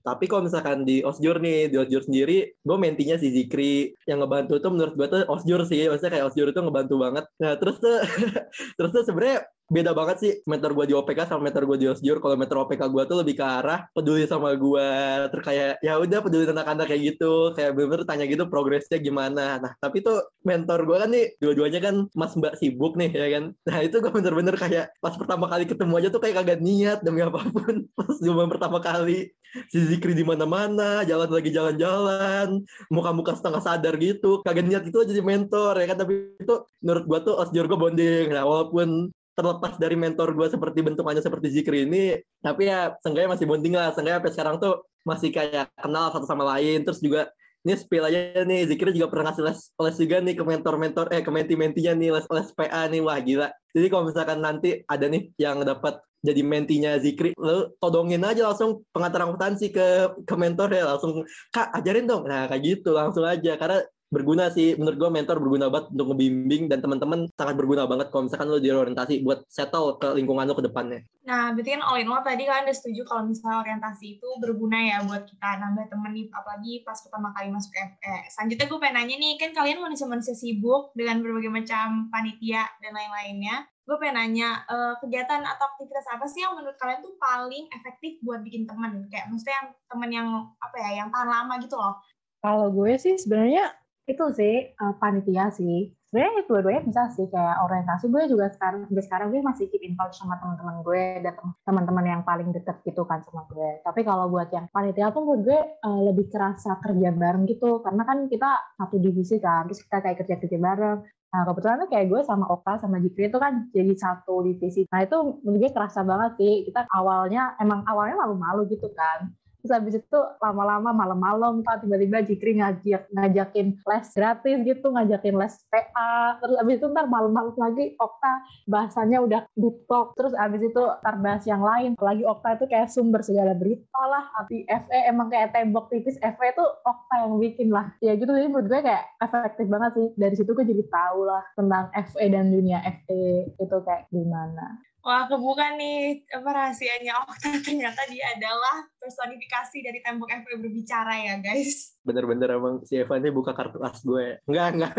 tapi 0.00 0.24
kalau 0.24 0.48
misalkan 0.48 0.88
di 0.88 1.04
Osjur 1.04 1.36
nih, 1.44 1.68
di 1.68 1.76
Osjur 1.76 2.00
sendiri, 2.00 2.56
gue 2.56 2.76
mentinya 2.80 3.20
si 3.20 3.28
Zikri 3.28 3.92
yang 4.08 4.24
ngebantu 4.24 4.56
tuh 4.58 4.72
menurut 4.72 4.94
gue 4.96 5.06
tuh 5.06 5.20
Osjur 5.28 5.60
sih, 5.68 5.88
maksudnya 5.92 6.12
kayak 6.16 6.26
Osjur 6.32 6.48
itu 6.48 6.60
ngebantu 6.60 6.94
banget. 6.96 7.24
Nah 7.36 7.52
terus 7.60 7.76
tuh, 7.78 7.96
terus 8.80 8.90
tuh 8.96 9.02
sebenarnya 9.04 9.44
beda 9.70 9.94
banget 9.94 10.16
sih 10.18 10.32
mentor 10.50 10.74
gue 10.74 10.90
di 10.90 10.94
OPK 10.98 11.30
sama 11.30 11.46
mentor 11.46 11.62
gue 11.70 11.78
di 11.78 11.86
Osjur. 11.86 12.18
Kalau 12.18 12.34
mentor 12.34 12.66
OPK 12.66 12.82
gue 12.90 13.02
tuh 13.06 13.16
lebih 13.22 13.34
ke 13.38 13.44
arah 13.46 13.86
peduli 13.94 14.26
sama 14.26 14.52
gue, 14.58 14.88
terus 15.30 15.44
kayak 15.46 15.78
ya 15.80 15.94
udah 15.96 16.18
peduli 16.20 16.44
tentang 16.44 16.66
anak 16.66 16.90
kayak 16.90 17.02
gitu, 17.14 17.54
kayak 17.54 17.78
bener-bener 17.78 18.04
tanya 18.04 18.24
gitu 18.26 18.44
progresnya 18.50 18.98
gimana. 18.98 19.62
Nah 19.62 19.72
tapi 19.78 20.02
tuh 20.02 20.18
mentor 20.42 20.82
gue 20.84 20.96
kan 20.98 21.10
nih 21.14 21.26
dua-duanya 21.38 21.80
kan 21.80 21.94
mas 22.18 22.34
mbak 22.34 22.58
sibuk 22.58 22.98
nih 22.98 23.10
ya 23.14 23.28
kan. 23.38 23.44
Nah 23.70 23.78
itu 23.86 23.96
gue 24.02 24.10
bener-bener 24.10 24.54
kayak 24.58 24.90
pas 24.98 25.14
pertama 25.14 25.46
kali 25.46 25.64
ketemu 25.70 25.94
aja 26.02 26.08
tuh 26.10 26.20
kayak 26.20 26.36
kagak 26.42 26.60
niat 26.60 26.98
demi 27.06 27.22
apa 27.22 27.40
pun. 27.46 27.86
Pas 28.00 28.16
zaman 28.18 28.48
pertama 28.48 28.78
kali 28.82 29.30
si 29.70 29.78
Zikri 29.82 30.14
di 30.14 30.22
mana-mana, 30.22 31.02
jalan 31.02 31.26
lagi 31.26 31.50
jalan-jalan, 31.50 32.62
muka-muka 32.88 33.34
setengah 33.34 33.62
sadar 33.62 33.98
gitu, 33.98 34.40
kagak 34.46 34.66
niat 34.66 34.86
itu 34.86 34.96
aja 35.02 35.10
jadi 35.10 35.26
mentor 35.26 35.74
ya 35.74 35.86
kan, 35.90 35.98
tapi 35.98 36.38
itu 36.38 36.54
menurut 36.80 37.04
gua 37.10 37.18
tuh 37.26 37.34
osjur 37.34 37.66
gua 37.66 37.78
bonding. 37.90 38.30
Nah, 38.30 38.46
walaupun 38.46 39.10
terlepas 39.36 39.78
dari 39.80 39.96
mentor 39.96 40.34
gua 40.36 40.48
seperti 40.50 40.80
bentukannya 40.84 41.22
seperti 41.22 41.48
Zikri 41.52 41.86
ini, 41.88 42.18
tapi 42.42 42.68
ya 42.68 42.94
seenggaknya 43.00 43.36
masih 43.36 43.46
bonding 43.48 43.74
lah, 43.74 43.94
seenggaknya 43.94 44.18
sampai 44.20 44.32
sekarang 44.34 44.56
tuh 44.60 44.74
masih 45.06 45.30
kayak 45.32 45.66
kenal 45.78 46.12
satu 46.12 46.26
sama 46.28 46.44
lain, 46.56 46.84
terus 46.84 47.00
juga 47.00 47.32
ini 47.60 47.76
spill 47.76 48.08
aja 48.08 48.40
nih, 48.44 48.68
Zikri 48.72 48.96
juga 48.96 49.12
pernah 49.12 49.32
ngasih 49.32 49.44
les, 49.44 49.58
les 49.76 49.96
juga 50.00 50.16
nih 50.24 50.34
ke 50.36 50.44
mentor-mentor, 50.44 51.12
eh 51.12 51.20
ke 51.20 51.28
menti-mentinya 51.28 51.92
nih, 51.92 52.08
les, 52.16 52.26
les 52.28 52.48
PA 52.56 52.82
nih, 52.88 53.00
wah 53.04 53.20
gila. 53.20 53.48
Jadi 53.76 53.86
kalau 53.92 54.08
misalkan 54.08 54.40
nanti 54.40 54.80
ada 54.88 55.06
nih 55.06 55.28
yang 55.36 55.60
dapat 55.60 56.00
jadi 56.20 56.40
mentinya 56.44 57.00
Zikri, 57.00 57.32
lu 57.36 57.72
todongin 57.80 58.20
aja 58.24 58.52
langsung 58.52 58.84
pengantar 58.92 59.24
akuntansi 59.24 59.72
ke 59.72 59.88
ke 60.28 60.34
mentor 60.36 60.68
ya. 60.68 60.84
Langsung 60.84 61.24
kak 61.48 61.72
ajarin 61.80 62.04
dong, 62.04 62.28
nah 62.28 62.44
kayak 62.44 62.60
gitu 62.60 62.92
langsung 62.92 63.24
aja. 63.24 63.56
Karena 63.56 63.80
berguna 64.10 64.50
sih 64.50 64.74
menurut 64.74 64.98
gue 64.98 65.10
mentor 65.10 65.38
berguna 65.38 65.70
banget 65.70 65.94
untuk 65.94 66.06
ngebimbing 66.12 66.66
dan 66.66 66.82
teman-teman 66.82 67.30
sangat 67.38 67.54
berguna 67.54 67.86
banget 67.86 68.10
kalau 68.10 68.26
misalkan 68.26 68.50
lo 68.50 68.58
di 68.58 68.68
orientasi 68.68 69.22
buat 69.22 69.46
settle 69.46 70.02
ke 70.02 70.18
lingkungan 70.18 70.50
lo 70.50 70.58
ke 70.58 70.66
depannya. 70.66 71.00
Nah, 71.30 71.54
berarti 71.54 71.78
kan 71.78 71.82
all 71.86 72.02
in 72.02 72.10
all 72.10 72.26
tadi 72.26 72.42
kalian 72.42 72.66
udah 72.66 72.74
setuju 72.74 73.06
kalau 73.06 73.22
misalnya 73.30 73.62
orientasi 73.62 74.18
itu 74.18 74.28
berguna 74.42 74.78
ya 74.82 74.98
buat 75.06 75.30
kita 75.30 75.48
nambah 75.62 75.86
temen 75.86 76.10
nih, 76.10 76.26
apalagi 76.34 76.72
pas 76.82 76.98
pertama 76.98 77.30
kali 77.38 77.54
masuk 77.54 77.70
FE. 77.70 78.16
Selanjutnya 78.34 78.66
gue 78.66 78.78
pengen 78.82 78.96
nanya 78.98 79.16
nih, 79.16 79.32
kan 79.38 79.50
kalian 79.54 79.78
manusia-manusia 79.78 80.34
sibuk 80.34 80.90
dengan 80.98 81.22
berbagai 81.22 81.54
macam 81.54 82.10
panitia 82.10 82.66
dan 82.82 82.90
lain-lainnya. 82.90 83.62
Gue 83.86 83.94
pengen 84.02 84.18
nanya, 84.18 84.66
eh, 84.66 84.94
kegiatan 84.98 85.42
atau 85.46 85.64
aktivitas 85.70 86.06
apa 86.10 86.26
sih 86.26 86.42
yang 86.42 86.58
menurut 86.58 86.74
kalian 86.82 86.98
tuh 86.98 87.14
paling 87.14 87.70
efektif 87.78 88.18
buat 88.26 88.42
bikin 88.42 88.66
temen? 88.66 89.06
Kayak 89.06 89.30
maksudnya 89.30 89.54
yang 89.54 89.68
temen 89.86 90.10
yang, 90.10 90.28
apa 90.58 90.76
ya, 90.82 90.90
yang 91.04 91.08
tahan 91.14 91.30
lama 91.30 91.54
gitu 91.62 91.78
loh. 91.78 91.94
Kalau 92.40 92.72
gue 92.72 92.96
sih 92.96 93.20
sebenarnya 93.20 93.70
itu 94.12 94.24
sih 94.34 94.54
uh, 94.76 94.94
panitia 94.98 95.48
sih. 95.54 95.94
Sebenarnya 96.10 96.42
dua-duanya 96.50 96.82
bisa 96.90 97.06
sih 97.14 97.30
kayak 97.30 97.62
orientasi 97.70 98.10
gue 98.10 98.22
juga 98.26 98.50
sekarang 98.50 98.90
sampai 98.90 99.04
sekarang 99.06 99.26
gue 99.30 99.40
masih 99.46 99.70
keep 99.70 99.78
in 99.86 99.94
touch 99.94 100.18
sama 100.18 100.34
teman-teman 100.42 100.82
gue 100.82 101.04
dan 101.22 101.34
teman-teman 101.62 102.04
yang 102.04 102.22
paling 102.26 102.50
deket 102.50 102.82
gitu 102.82 103.06
kan 103.06 103.22
sama 103.22 103.46
gue. 103.46 103.78
Tapi 103.86 104.00
kalau 104.02 104.26
buat 104.26 104.50
yang 104.50 104.66
panitia 104.74 105.14
menurut 105.14 105.46
gue 105.46 105.60
uh, 105.86 106.00
lebih 106.10 106.26
kerasa 106.26 106.82
kerja 106.82 107.14
bareng 107.14 107.46
gitu 107.46 107.78
karena 107.86 108.02
kan 108.02 108.26
kita 108.26 108.50
satu 108.74 108.96
divisi 108.98 109.38
kan 109.38 109.70
terus 109.70 109.86
kita 109.86 110.02
kayak 110.02 110.16
kerja-kerja 110.26 110.58
bareng. 110.58 110.98
Nah 111.30 111.42
kebetulan 111.46 111.76
tuh 111.86 111.88
kayak 111.94 112.06
gue 112.10 112.20
sama 112.26 112.44
Oka 112.50 112.82
sama 112.82 112.98
Jikri 112.98 113.30
itu 113.30 113.38
kan 113.38 113.70
jadi 113.70 113.94
satu 113.94 114.42
divisi. 114.42 114.90
Nah 114.90 115.06
itu 115.06 115.14
menurut 115.46 115.62
gue 115.62 115.70
kerasa 115.70 116.02
banget 116.02 116.42
sih 116.42 116.66
kita 116.66 116.90
awalnya 116.90 117.54
emang 117.62 117.86
awalnya 117.86 118.18
malu-malu 118.18 118.66
gitu 118.66 118.90
kan 118.98 119.30
Terus 119.60 119.72
habis 119.76 119.94
itu 120.00 120.18
lama-lama 120.40 120.90
malam-malam 120.90 121.60
Pak 121.60 121.84
tiba-tiba 121.84 122.24
Jikri 122.24 122.56
ngajak 122.58 123.12
ngajakin 123.12 123.76
les 123.76 124.06
gratis 124.16 124.56
gitu, 124.64 124.86
ngajakin 124.88 125.34
les 125.36 125.54
PA. 125.68 126.40
Terus 126.40 126.56
habis 126.56 126.74
itu 126.80 126.86
ntar 126.88 127.06
malam-malam 127.06 127.52
lagi 127.60 127.94
Okta 128.00 128.32
bahasanya 128.64 129.20
udah 129.20 129.44
deep 129.54 129.84
talk. 129.84 130.16
Terus 130.16 130.32
habis 130.32 130.64
itu 130.64 130.82
ntar 131.04 131.20
bahas 131.20 131.44
yang 131.44 131.60
lain. 131.60 131.92
Apalagi 132.00 132.24
Okta 132.24 132.56
itu 132.56 132.64
kayak 132.72 132.88
sumber 132.88 133.20
segala 133.20 133.52
berita 133.52 134.00
lah. 134.00 134.24
Tapi 134.40 134.64
FE 134.64 134.98
emang 135.12 135.28
kayak 135.28 135.52
tembok 135.52 135.92
tipis. 135.92 136.16
FE 136.16 136.46
itu 136.48 136.64
Okta 136.88 137.14
yang 137.28 137.36
bikin 137.36 137.68
lah. 137.68 137.92
Ya 138.00 138.16
gitu 138.16 138.32
jadi 138.32 138.48
menurut 138.48 138.72
gue 138.72 138.80
kayak 138.80 139.04
efektif 139.20 139.66
banget 139.68 139.90
sih. 139.94 140.08
Dari 140.16 140.34
situ 140.34 140.50
gue 140.56 140.64
jadi 140.64 140.84
tahu 140.88 141.28
lah 141.28 141.44
tentang 141.52 141.92
FE 141.92 142.24
dan 142.32 142.48
dunia 142.48 142.80
FE 143.04 143.52
itu 143.60 143.76
kayak 143.84 144.08
gimana. 144.08 144.89
Wah, 145.00 145.24
kebuka 145.24 145.80
nih 145.80 146.28
apa 146.28 146.48
rahasianya 146.52 147.12
Okta. 147.24 147.48
Ternyata 147.66 148.04
dia 148.12 148.36
adalah 148.36 148.84
personifikasi 149.00 149.78
dari 149.80 149.98
tembok 150.04 150.28
FW 150.28 150.60
berbicara 150.60 151.14
ya, 151.24 151.34
guys. 151.40 151.96
Bener-bener 152.04 152.60
emang 152.60 152.84
si 152.84 153.00
Evan 153.00 153.24
ini 153.24 153.32
buka 153.32 153.56
kartu 153.56 153.80
as 153.80 154.04
gue. 154.04 154.44
Enggak, 154.44 154.68
enggak. 154.76 154.94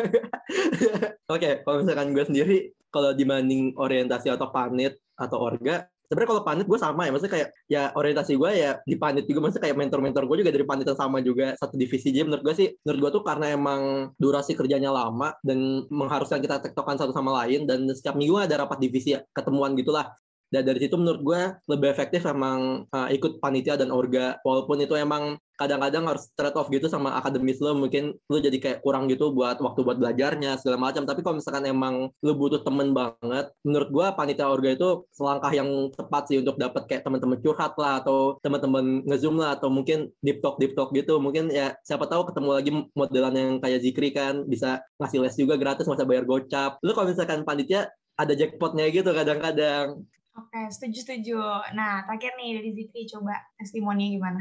Oke, 1.34 1.62
kalau 1.62 1.86
misalkan 1.86 2.17
gue 2.17 2.25
sendiri, 2.25 2.58
kalau 2.89 3.13
dibanding 3.13 3.77
orientasi 3.77 4.34
atau 4.34 4.50
panit 4.50 4.98
atau 5.13 5.38
orga, 5.38 5.86
sebenarnya 6.12 6.30
kalau 6.36 6.44
panit 6.44 6.68
gue 6.68 6.75
sama 6.75 7.08
ya 7.08 7.15
maksudnya 7.15 7.34
kayak 7.39 7.50
ya 7.72 7.82
orientasi 7.96 8.36
gue 8.36 8.51
ya 8.51 8.72
di 8.84 9.00
panit 9.00 9.24
juga 9.32 9.48
maksudnya 9.48 9.63
kayak 9.63 9.77
mentor-mentor 9.80 10.27
gue 10.27 10.38
juga 10.44 10.51
dari 10.51 10.65
panit 10.68 10.84
yang 10.84 11.00
sama 11.00 11.24
juga 11.24 11.56
satu 11.56 11.80
divisi. 11.80 12.12
Jadi 12.12 12.27
menurut 12.27 12.44
gue 12.44 12.56
sih 12.60 12.68
menurut 12.84 13.00
gue 13.00 13.12
tuh 13.15 13.24
karena 13.24 13.56
emang 13.56 14.12
durasi 14.20 14.51
kerjanya 14.60 14.91
lama 14.91 15.32
dan 15.39 15.88
mengharuskan 15.88 16.44
kita 16.44 16.60
tektokan 16.60 17.00
satu 17.00 17.15
sama 17.15 17.32
lain 17.39 17.63
dan 17.63 17.88
setiap 17.96 18.20
minggu 18.20 18.44
ada 18.44 18.68
rapat 18.68 18.84
divisi 18.84 19.15
ya 19.15 19.24
ketemuan 19.32 19.72
gitulah 19.80 20.12
dan 20.51 20.67
dari 20.67 20.84
situ 20.84 21.00
menurut 21.00 21.22
gue 21.24 21.41
lebih 21.72 21.88
efektif 21.88 22.27
emang 22.27 22.84
uh, 22.91 23.08
ikut 23.08 23.39
panitia 23.39 23.79
dan 23.79 23.88
orga. 23.88 24.36
Walaupun 24.43 24.84
itu 24.84 25.00
emang 25.00 25.39
kadang-kadang 25.55 26.12
harus 26.12 26.27
trade 26.36 26.58
off 26.60 26.67
gitu 26.67 26.91
sama 26.91 27.15
akademis 27.15 27.62
lo 27.63 27.72
mungkin 27.77 28.17
lo 28.27 28.38
jadi 28.41 28.58
kayak 28.60 28.79
kurang 28.84 29.08
gitu 29.08 29.31
buat 29.31 29.62
waktu 29.63 29.79
buat 29.88 29.96
belajarnya 29.96 30.60
segala 30.60 30.91
macam. 30.91 31.08
Tapi 31.08 31.24
kalau 31.24 31.39
misalkan 31.39 31.63
emang 31.72 32.12
lo 32.20 32.31
butuh 32.36 32.67
temen 32.67 32.91
banget 32.91 33.48
menurut 33.63 33.89
gue 33.96 34.05
panitia 34.12 34.51
orga 34.51 34.75
itu 34.75 35.08
selangkah 35.15 35.55
yang 35.55 35.88
tepat 35.96 36.27
sih 36.27 36.43
untuk 36.43 36.60
dapat 36.60 36.84
kayak 36.91 37.08
teman-teman 37.08 37.39
curhat 37.39 37.74
lah 37.79 38.03
atau 38.03 38.36
teman-teman 38.43 39.08
ngezoom 39.08 39.39
lah 39.39 39.55
atau 39.55 39.72
mungkin 39.72 40.12
deep 40.20 40.43
talk 40.43 40.60
deep 40.60 40.75
talk 40.75 40.91
gitu. 40.91 41.15
Mungkin 41.15 41.48
ya 41.48 41.79
siapa 41.88 42.12
tahu 42.12 42.27
ketemu 42.27 42.50
lagi 42.51 42.72
modelan 42.91 43.34
yang 43.39 43.51
kayak 43.63 43.79
Zikri 43.79 44.12
kan 44.12 44.43
bisa 44.43 44.84
ngasih 45.00 45.24
les 45.24 45.36
juga 45.39 45.55
gratis 45.55 45.88
masa 45.88 46.03
bayar 46.03 46.27
gocap. 46.27 46.75
Lo 46.84 46.91
kalau 46.91 47.08
misalkan 47.08 47.48
panitia 47.48 47.88
ada 48.20 48.36
jackpotnya 48.36 48.91
gitu 48.91 49.08
kadang-kadang 49.15 50.03
Oke, 50.32 50.60
setuju-setuju. 50.72 51.40
Nah, 51.76 52.08
terakhir 52.08 52.40
nih 52.40 52.50
dari 52.60 52.70
Zikri, 52.72 53.04
coba 53.12 53.36
testimoni 53.60 54.16
gimana? 54.16 54.40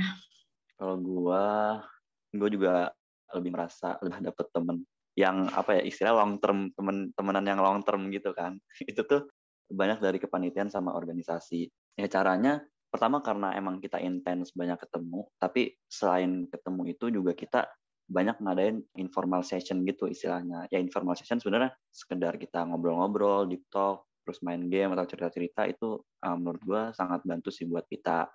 Kalau 0.78 0.96
gua, 1.02 1.44
gua 2.30 2.48
juga 2.50 2.74
lebih 3.34 3.50
merasa 3.54 3.98
udah 4.02 4.18
dapet 4.22 4.46
temen 4.50 4.82
yang 5.18 5.50
apa 5.50 5.78
ya 5.78 5.82
istilah 5.84 6.14
long 6.14 6.38
term 6.38 6.70
temen 6.74 7.10
temenan 7.14 7.44
yang 7.46 7.60
long 7.60 7.82
term 7.82 8.08
gitu 8.14 8.30
kan 8.30 8.56
itu 8.90 9.02
tuh 9.04 9.26
banyak 9.70 10.02
dari 10.02 10.18
kepanitiaan 10.18 10.70
sama 10.70 10.94
organisasi 10.94 11.66
ya 11.98 12.06
caranya 12.10 12.62
pertama 12.90 13.22
karena 13.22 13.54
emang 13.54 13.78
kita 13.78 14.02
intens 14.02 14.50
banyak 14.50 14.78
ketemu 14.82 15.30
tapi 15.38 15.78
selain 15.86 16.50
ketemu 16.50 16.82
itu 16.90 17.06
juga 17.10 17.32
kita 17.38 17.70
banyak 18.10 18.42
ngadain 18.42 18.82
informal 18.98 19.46
session 19.46 19.86
gitu 19.86 20.10
istilahnya 20.10 20.66
ya 20.74 20.82
informal 20.82 21.14
session 21.14 21.38
sebenarnya 21.38 21.70
sekedar 21.94 22.34
kita 22.34 22.66
ngobrol-ngobrol 22.66 23.46
deep 23.46 23.62
talk 23.70 24.09
terus 24.22 24.38
main 24.44 24.60
game 24.68 24.92
atau 24.94 25.06
cerita-cerita 25.08 25.66
itu 25.68 26.00
uh, 26.00 26.36
menurut 26.36 26.62
gue 26.62 26.82
sangat 26.96 27.24
bantu 27.24 27.48
sih 27.48 27.66
buat 27.66 27.84
kita 27.88 28.28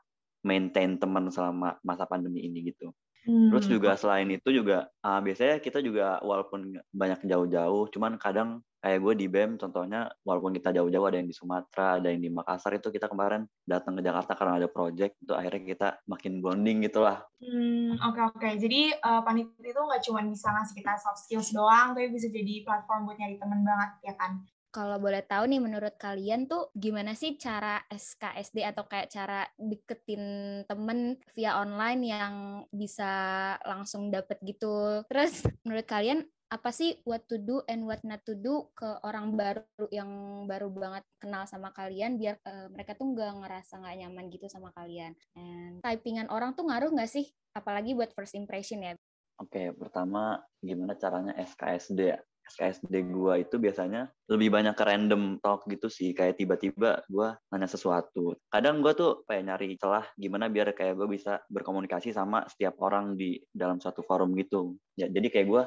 maintain 0.45 1.01
teman 1.01 1.29
selama 1.33 1.81
masa 1.81 2.05
pandemi 2.05 2.45
ini 2.45 2.69
gitu. 2.69 2.93
Hmm. 3.25 3.49
Terus 3.49 3.65
juga 3.65 3.97
selain 3.97 4.29
itu 4.29 4.53
juga 4.53 4.85
uh, 5.01 5.17
biasanya 5.17 5.57
kita 5.57 5.81
juga 5.81 6.21
walaupun 6.21 6.77
banyak 6.93 7.25
jauh-jauh, 7.25 7.89
cuman 7.89 8.21
kadang 8.21 8.61
kayak 8.85 9.01
gue 9.01 9.13
di 9.17 9.25
BEM 9.25 9.57
contohnya 9.57 10.13
walaupun 10.21 10.53
kita 10.53 10.69
jauh-jauh 10.69 11.09
ada 11.09 11.17
yang 11.17 11.25
di 11.25 11.33
Sumatera, 11.33 11.97
ada 11.97 12.13
yang 12.13 12.21
di 12.21 12.29
Makassar 12.29 12.77
itu 12.77 12.93
kita 12.93 13.09
kemarin 13.09 13.49
datang 13.65 13.97
ke 13.97 14.05
Jakarta 14.05 14.37
karena 14.37 14.61
ada 14.61 14.69
project 14.69 15.17
itu 15.17 15.33
akhirnya 15.33 15.61
kita 15.73 15.87
makin 16.05 16.37
bonding 16.37 16.85
gitulah. 16.85 17.25
Hmm, 17.41 17.97
oke 17.97 18.13
okay, 18.13 18.23
oke. 18.29 18.37
Okay. 18.37 18.53
Jadi 18.61 18.93
uh, 19.01 19.25
panitia 19.25 19.73
itu 19.73 19.81
nggak 19.81 20.01
cuma 20.05 20.21
bisa 20.29 20.47
ngasih 20.53 20.75
kita 20.77 20.93
soft 21.01 21.25
skills 21.25 21.49
doang, 21.49 21.97
tapi 21.97 22.13
bisa 22.13 22.29
jadi 22.29 22.61
platform 22.61 23.09
buat 23.09 23.17
nyari 23.17 23.41
teman 23.41 23.65
banget 23.65 23.89
ya 24.05 24.13
kan? 24.21 24.45
Kalau 24.75 24.99
boleh 24.99 25.23
tahu 25.23 25.47
nih 25.47 25.63
menurut 25.63 25.95
kalian 25.95 26.51
tuh 26.51 26.67
gimana 26.75 27.15
sih 27.15 27.39
cara 27.39 27.79
SKSD 27.87 28.59
atau 28.67 28.83
kayak 28.83 29.07
cara 29.07 29.47
deketin 29.55 30.23
temen 30.67 31.15
via 31.31 31.63
online 31.63 32.01
yang 32.03 32.35
bisa 32.75 33.55
langsung 33.63 34.11
dapet 34.11 34.35
gitu. 34.43 35.07
Terus 35.07 35.47
menurut 35.63 35.87
kalian 35.87 36.27
apa 36.51 36.75
sih 36.75 36.99
what 37.07 37.23
to 37.31 37.39
do 37.39 37.63
and 37.71 37.87
what 37.87 38.03
not 38.03 38.19
to 38.27 38.35
do 38.35 38.67
ke 38.75 38.85
orang 39.07 39.33
baru 39.33 39.65
yang 39.89 40.11
baru 40.45 40.69
banget 40.69 41.03
kenal 41.17 41.47
sama 41.47 41.73
kalian 41.73 42.21
biar 42.21 42.37
uh, 42.45 42.69
mereka 42.69 42.93
tuh 42.93 43.15
nggak 43.15 43.41
ngerasa 43.41 43.79
nggak 43.79 43.95
nyaman 44.03 44.27
gitu 44.27 44.51
sama 44.51 44.75
kalian. 44.75 45.15
And 45.39 45.79
typingan 45.79 46.27
orang 46.27 46.51
tuh 46.51 46.67
ngaruh 46.67 46.91
nggak 46.91 47.09
sih? 47.09 47.31
Apalagi 47.55 47.95
buat 47.95 48.11
first 48.11 48.35
impression 48.35 48.83
ya. 48.83 48.99
Oke, 49.39 49.71
pertama 49.71 50.43
gimana 50.59 50.99
caranya 50.99 51.31
SKSD 51.39 51.99
ya? 52.03 52.19
SKSD 52.51 52.93
gue 53.09 53.33
itu 53.41 53.55
biasanya 53.57 54.09
lebih 54.29 54.49
banyak 54.53 54.73
ke 54.77 54.83
random 54.85 55.37
talk 55.41 55.65
gitu 55.69 55.89
sih. 55.89 56.13
Kayak 56.13 56.37
tiba-tiba 56.41 57.01
gue 57.09 57.27
nanya 57.51 57.69
sesuatu. 57.69 58.37
Kadang 58.49 58.85
gue 58.85 58.93
tuh 58.93 59.25
kayak 59.25 59.43
nyari 59.45 59.77
celah 59.77 60.05
gimana 60.17 60.49
biar 60.49 60.73
kayak 60.77 60.97
gue 60.97 61.07
bisa 61.09 61.41
berkomunikasi 61.49 62.13
sama 62.13 62.45
setiap 62.45 62.77
orang 62.81 63.17
di 63.17 63.41
dalam 63.49 63.81
suatu 63.81 64.05
forum 64.05 64.37
gitu. 64.37 64.77
Ya 64.95 65.09
jadi 65.09 65.27
kayak 65.29 65.47
gue 65.49 65.63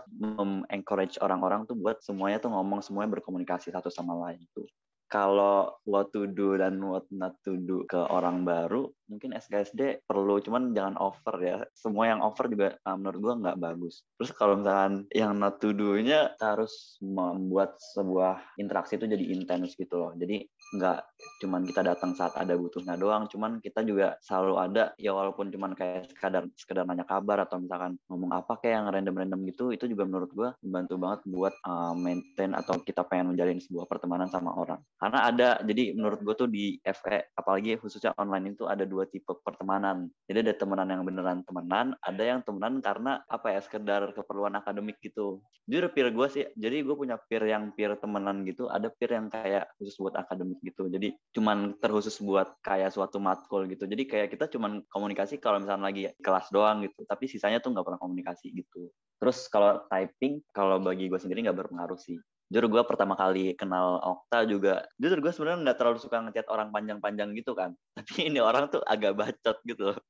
encourage 0.71 1.19
orang-orang 1.19 1.67
tuh 1.67 1.75
buat 1.75 1.99
semuanya 2.03 2.39
tuh 2.39 2.55
ngomong 2.55 2.81
semuanya 2.81 3.19
berkomunikasi 3.19 3.75
satu 3.75 3.91
sama 3.91 4.15
lain 4.29 4.43
tuh 4.55 4.67
kalau 5.09 5.73
what 5.89 6.13
to 6.13 6.29
do 6.29 6.61
dan 6.61 6.77
what 6.85 7.09
not 7.09 7.35
to 7.43 7.57
do 7.57 7.89
ke 7.89 7.97
orang 7.97 8.45
baru 8.45 8.93
mungkin 9.09 9.33
SKSD 9.33 10.05
perlu. 10.05 10.39
Cuman 10.45 10.77
jangan 10.77 11.01
over 11.01 11.37
ya. 11.41 11.57
Semua 11.73 12.13
yang 12.13 12.21
over 12.21 12.45
juga 12.47 12.77
uh, 12.85 12.97
menurut 12.97 13.19
gua 13.19 13.35
nggak 13.41 13.59
bagus. 13.59 14.05
Terus 14.21 14.31
kalau 14.37 14.61
misalkan 14.61 15.09
yang 15.17 15.41
not 15.41 15.59
to 15.59 15.73
do-nya 15.73 16.37
harus 16.39 17.01
membuat 17.01 17.81
sebuah 17.97 18.61
interaksi 18.61 19.01
itu 19.01 19.09
jadi 19.09 19.25
intens 19.33 19.75
gitu 19.75 19.97
loh. 19.97 20.13
Jadi 20.15 20.45
nggak 20.75 20.99
cuman 21.39 21.63
kita 21.67 21.83
datang 21.83 22.15
saat 22.15 22.35
ada 22.39 22.55
butuhnya 22.55 22.95
doang 22.99 23.27
cuman 23.31 23.59
kita 23.63 23.83
juga 23.83 24.19
selalu 24.23 24.55
ada. 24.59 24.85
Ya 24.99 25.15
walaupun 25.15 25.51
cuman 25.51 25.75
kayak 25.75 26.11
sekadar 26.15 26.47
sekedar 26.55 26.87
nanya 26.87 27.07
kabar 27.07 27.43
atau 27.47 27.59
misalkan 27.63 27.99
ngomong 28.11 28.35
apa 28.35 28.59
kayak 28.59 28.75
yang 28.83 28.87
random-random 28.91 29.41
gitu 29.51 29.71
itu 29.75 29.85
juga 29.91 30.07
menurut 30.07 30.31
gua 30.35 30.49
membantu 30.63 30.95
banget 30.99 31.21
buat 31.27 31.55
uh, 31.67 31.95
maintain 31.95 32.55
atau 32.55 32.79
kita 32.83 33.03
pengen 33.07 33.35
menjalin 33.35 33.59
sebuah 33.59 33.87
pertemanan 33.87 34.29
sama 34.31 34.55
orang. 34.55 34.79
Karena 34.99 35.19
ada 35.27 35.49
jadi 35.63 35.95
menurut 35.95 36.21
gue 36.23 36.35
tuh 36.35 36.49
di 36.51 36.79
FE 36.83 37.35
apalagi 37.35 37.79
khususnya 37.79 38.15
online 38.19 38.55
itu 38.55 38.67
ada 38.67 38.83
dua 38.87 39.07
tipe 39.07 39.31
pertemanan. 39.43 40.11
Jadi 40.27 40.39
ada 40.51 40.55
temenan 40.55 40.89
yang 40.91 41.03
beneran 41.07 41.43
temenan 41.47 41.95
ada 42.03 42.23
yang 42.23 42.41
temenan 42.43 42.83
karena 42.83 43.23
apa 43.27 43.55
ya 43.55 43.61
sekedar 43.63 44.15
keperluan 44.15 44.55
akademik 44.59 44.99
gitu. 45.03 45.43
Jujur 45.67 45.91
peer 45.95 46.11
gue 46.11 46.27
sih 46.31 46.45
jadi 46.55 46.83
gue 46.83 46.95
punya 46.95 47.17
peer 47.19 47.47
yang 47.47 47.71
peer 47.75 47.95
temenan 47.99 48.43
gitu 48.47 48.67
ada 48.71 48.91
peer 48.91 49.19
yang 49.19 49.31
kayak 49.31 49.71
khusus 49.79 49.95
buat 49.99 50.15
akademik 50.19 50.58
gitu. 50.61 50.91
Jadi 50.91 51.15
cuman 51.35 51.79
terkhusus 51.79 52.19
buat 52.23 52.59
kayak 52.63 52.93
suatu 52.95 53.23
matkul 53.23 53.67
gitu. 53.71 53.85
Jadi 53.87 54.05
kayak 54.09 54.29
kita 54.35 54.51
cuman 54.51 54.83
komunikasi 54.91 55.39
kalau 55.39 55.63
misalnya 55.63 55.89
lagi 55.89 56.03
kelas 56.21 56.51
doang 56.51 56.85
gitu. 56.85 57.05
Tapi 57.07 57.25
sisanya 57.31 57.63
tuh 57.63 57.73
nggak 57.75 57.87
pernah 57.87 58.01
komunikasi 58.01 58.51
gitu. 58.53 58.91
Terus 59.19 59.51
kalau 59.51 59.83
typing 59.91 60.43
kalau 60.55 60.79
bagi 60.79 61.11
gue 61.11 61.19
sendiri 61.19 61.47
nggak 61.47 61.59
berpengaruh 61.67 61.99
sih. 61.99 62.19
Jujur 62.49 62.65
gue 62.73 62.83
pertama 62.89 63.13
kali 63.13 63.53
kenal 63.61 64.01
Okta 64.01 64.49
juga 64.49 64.89
jujur 64.97 65.21
gue 65.21 65.33
sebenarnya 65.37 65.69
nggak 65.69 65.77
terlalu 65.77 65.99
suka 66.01 66.17
ngechat 66.25 66.49
orang 66.49 66.73
panjang-panjang 66.73 67.37
gitu 67.37 67.53
kan. 67.53 67.77
Tapi 67.99 68.33
ini 68.33 68.41
orang 68.41 68.73
tuh 68.73 68.81
agak 68.87 69.19
bacot 69.19 69.59
gitu. 69.67 69.93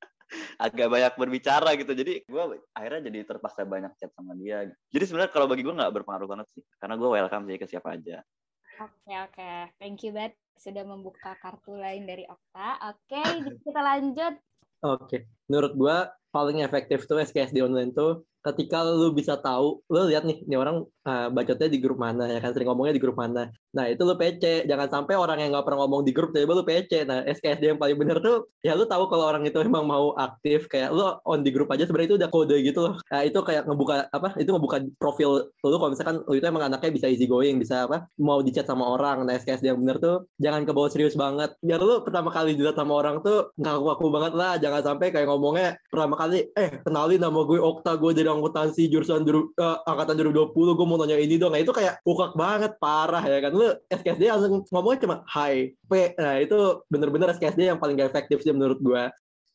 Agak 0.61 0.93
banyak 0.93 1.17
berbicara 1.17 1.73
gitu. 1.81 1.97
Jadi 1.97 2.21
gue 2.29 2.43
akhirnya 2.77 3.09
jadi 3.09 3.25
terpaksa 3.25 3.65
banyak 3.65 3.97
chat 3.97 4.13
sama 4.13 4.37
dia. 4.37 4.69
Jadi 4.93 5.05
sebenarnya 5.09 5.33
kalau 5.33 5.49
bagi 5.49 5.65
gue 5.65 5.73
nggak 5.73 5.89
berpengaruh 5.89 6.29
banget 6.29 6.47
sih. 6.53 6.63
Karena 6.77 7.01
gue 7.01 7.09
welcome 7.09 7.49
sih 7.49 7.57
ke 7.57 7.65
siapa 7.65 7.97
aja 7.97 8.21
oke 8.79 8.95
okay, 9.05 9.17
oke 9.19 9.35
okay. 9.35 9.59
thank 9.83 10.01
you 10.07 10.15
bet 10.15 10.35
sudah 10.59 10.83
membuka 10.83 11.35
kartu 11.39 11.75
lain 11.79 12.07
dari 12.07 12.27
Okta 12.27 12.95
oke 12.95 12.99
okay, 13.07 13.43
kita 13.67 13.81
lanjut 13.81 14.35
oke 14.87 15.03
okay. 15.07 15.21
menurut 15.51 15.73
gue 15.75 15.97
paling 16.31 16.63
efektif 16.63 17.09
tuh 17.11 17.19
SKSD 17.19 17.65
online 17.65 17.91
tuh 17.91 18.23
ketika 18.53 18.85
lu 18.85 19.13
bisa 19.13 19.37
tahu, 19.37 19.81
lu 19.93 20.09
lihat 20.09 20.25
nih, 20.25 20.41
nih 20.49 20.59
orang 20.59 20.87
uh, 21.05 21.29
bacotnya 21.33 21.69
di 21.69 21.79
grup 21.81 21.99
mana 22.01 22.29
ya 22.29 22.39
kan, 22.41 22.53
sering 22.53 22.69
ngomongnya 22.69 22.97
di 22.97 23.03
grup 23.03 23.17
mana. 23.17 23.53
Nah 23.77 23.85
itu 23.89 24.03
lu 24.05 24.15
PC, 24.17 24.65
jangan 24.65 24.89
sampai 24.89 25.15
orang 25.17 25.39
yang 25.41 25.51
nggak 25.53 25.65
pernah 25.69 25.85
ngomong 25.85 26.03
di 26.05 26.13
grup 26.17 26.33
tiba 26.33 26.53
lu 26.57 26.65
PC. 26.65 27.05
Nah 27.05 27.25
SKSD 27.29 27.77
yang 27.77 27.81
paling 27.81 27.97
bener 28.01 28.19
tuh, 28.21 28.49
ya 28.65 28.73
lu 28.73 28.89
tahu 28.89 29.09
kalau 29.13 29.29
orang 29.29 29.45
itu 29.45 29.59
emang 29.61 29.85
mau 29.85 30.17
aktif, 30.17 30.69
kayak 30.73 30.93
lu 30.93 31.05
on 31.25 31.45
di 31.45 31.51
grup 31.53 31.69
aja 31.73 31.85
sebenarnya 31.85 32.09
itu 32.15 32.17
udah 32.21 32.31
kode 32.33 32.57
gitu 32.65 32.79
loh. 32.85 32.95
Nah 33.13 33.23
itu 33.25 33.39
kayak 33.45 33.63
ngebuka 33.69 33.97
apa? 34.11 34.29
Itu 34.41 34.51
ngebuka 34.57 34.77
profil 34.97 35.53
lu 35.65 35.77
kalau 35.77 35.91
misalkan 35.93 36.17
lu 36.25 36.35
itu 36.37 36.47
emang 36.49 36.73
anaknya 36.73 36.91
bisa 36.95 37.07
easy 37.11 37.29
going, 37.29 37.61
bisa 37.61 37.85
apa? 37.85 38.09
Mau 38.17 38.41
dicat 38.41 38.65
sama 38.65 38.89
orang. 38.97 39.29
Nah 39.29 39.37
SKSD 39.37 39.73
yang 39.73 39.81
bener 39.81 40.01
tuh 40.01 40.25
jangan 40.41 40.65
ke 40.65 40.73
bawah 40.73 40.91
serius 40.91 41.15
banget. 41.19 41.53
Biar 41.61 41.81
lu 41.81 42.01
pertama 42.03 42.33
kali 42.33 42.57
dilihat 42.57 42.77
sama 42.79 42.97
orang 42.97 43.21
tuh 43.21 43.53
nggak 43.61 43.75
aku-aku 43.77 44.07
banget 44.09 44.33
lah. 44.33 44.53
Jangan 44.57 44.95
sampai 44.95 45.13
kayak 45.13 45.29
ngomongnya 45.29 45.77
pertama 45.93 46.15
kali, 46.17 46.49
eh 46.57 46.81
kenalin 46.85 47.21
nama 47.21 47.41
gue 47.45 47.59
Okta, 47.59 47.99
gue 47.99 48.13
dari 48.15 48.29
akuntansi 48.41 48.89
jurusan 48.89 49.27
duru, 49.27 49.51
uh, 49.59 49.83
angkatan 49.85 50.19
2020, 50.33 50.55
gue 50.55 50.87
mau 50.87 50.99
nanya 50.99 51.19
ini 51.19 51.37
dong. 51.37 51.53
Nah 51.53 51.61
itu 51.61 51.75
kayak 51.75 52.01
bukak 52.03 52.33
banget, 52.39 52.75
parah 52.79 53.23
ya 53.23 53.39
kan. 53.43 53.53
Lu 53.53 53.75
SKSD 53.91 54.23
langsung 54.31 54.65
ngomongnya 54.71 55.01
cuma 55.05 55.17
hi, 55.27 55.75
P. 55.75 55.93
Nah 56.17 56.41
itu 56.41 56.83
bener-bener 56.89 57.35
SKSD 57.35 57.71
yang 57.75 57.79
paling 57.83 57.99
gak 57.99 58.11
efektif 58.15 58.41
sih 58.43 58.55
menurut 58.55 58.79
gue 58.81 59.03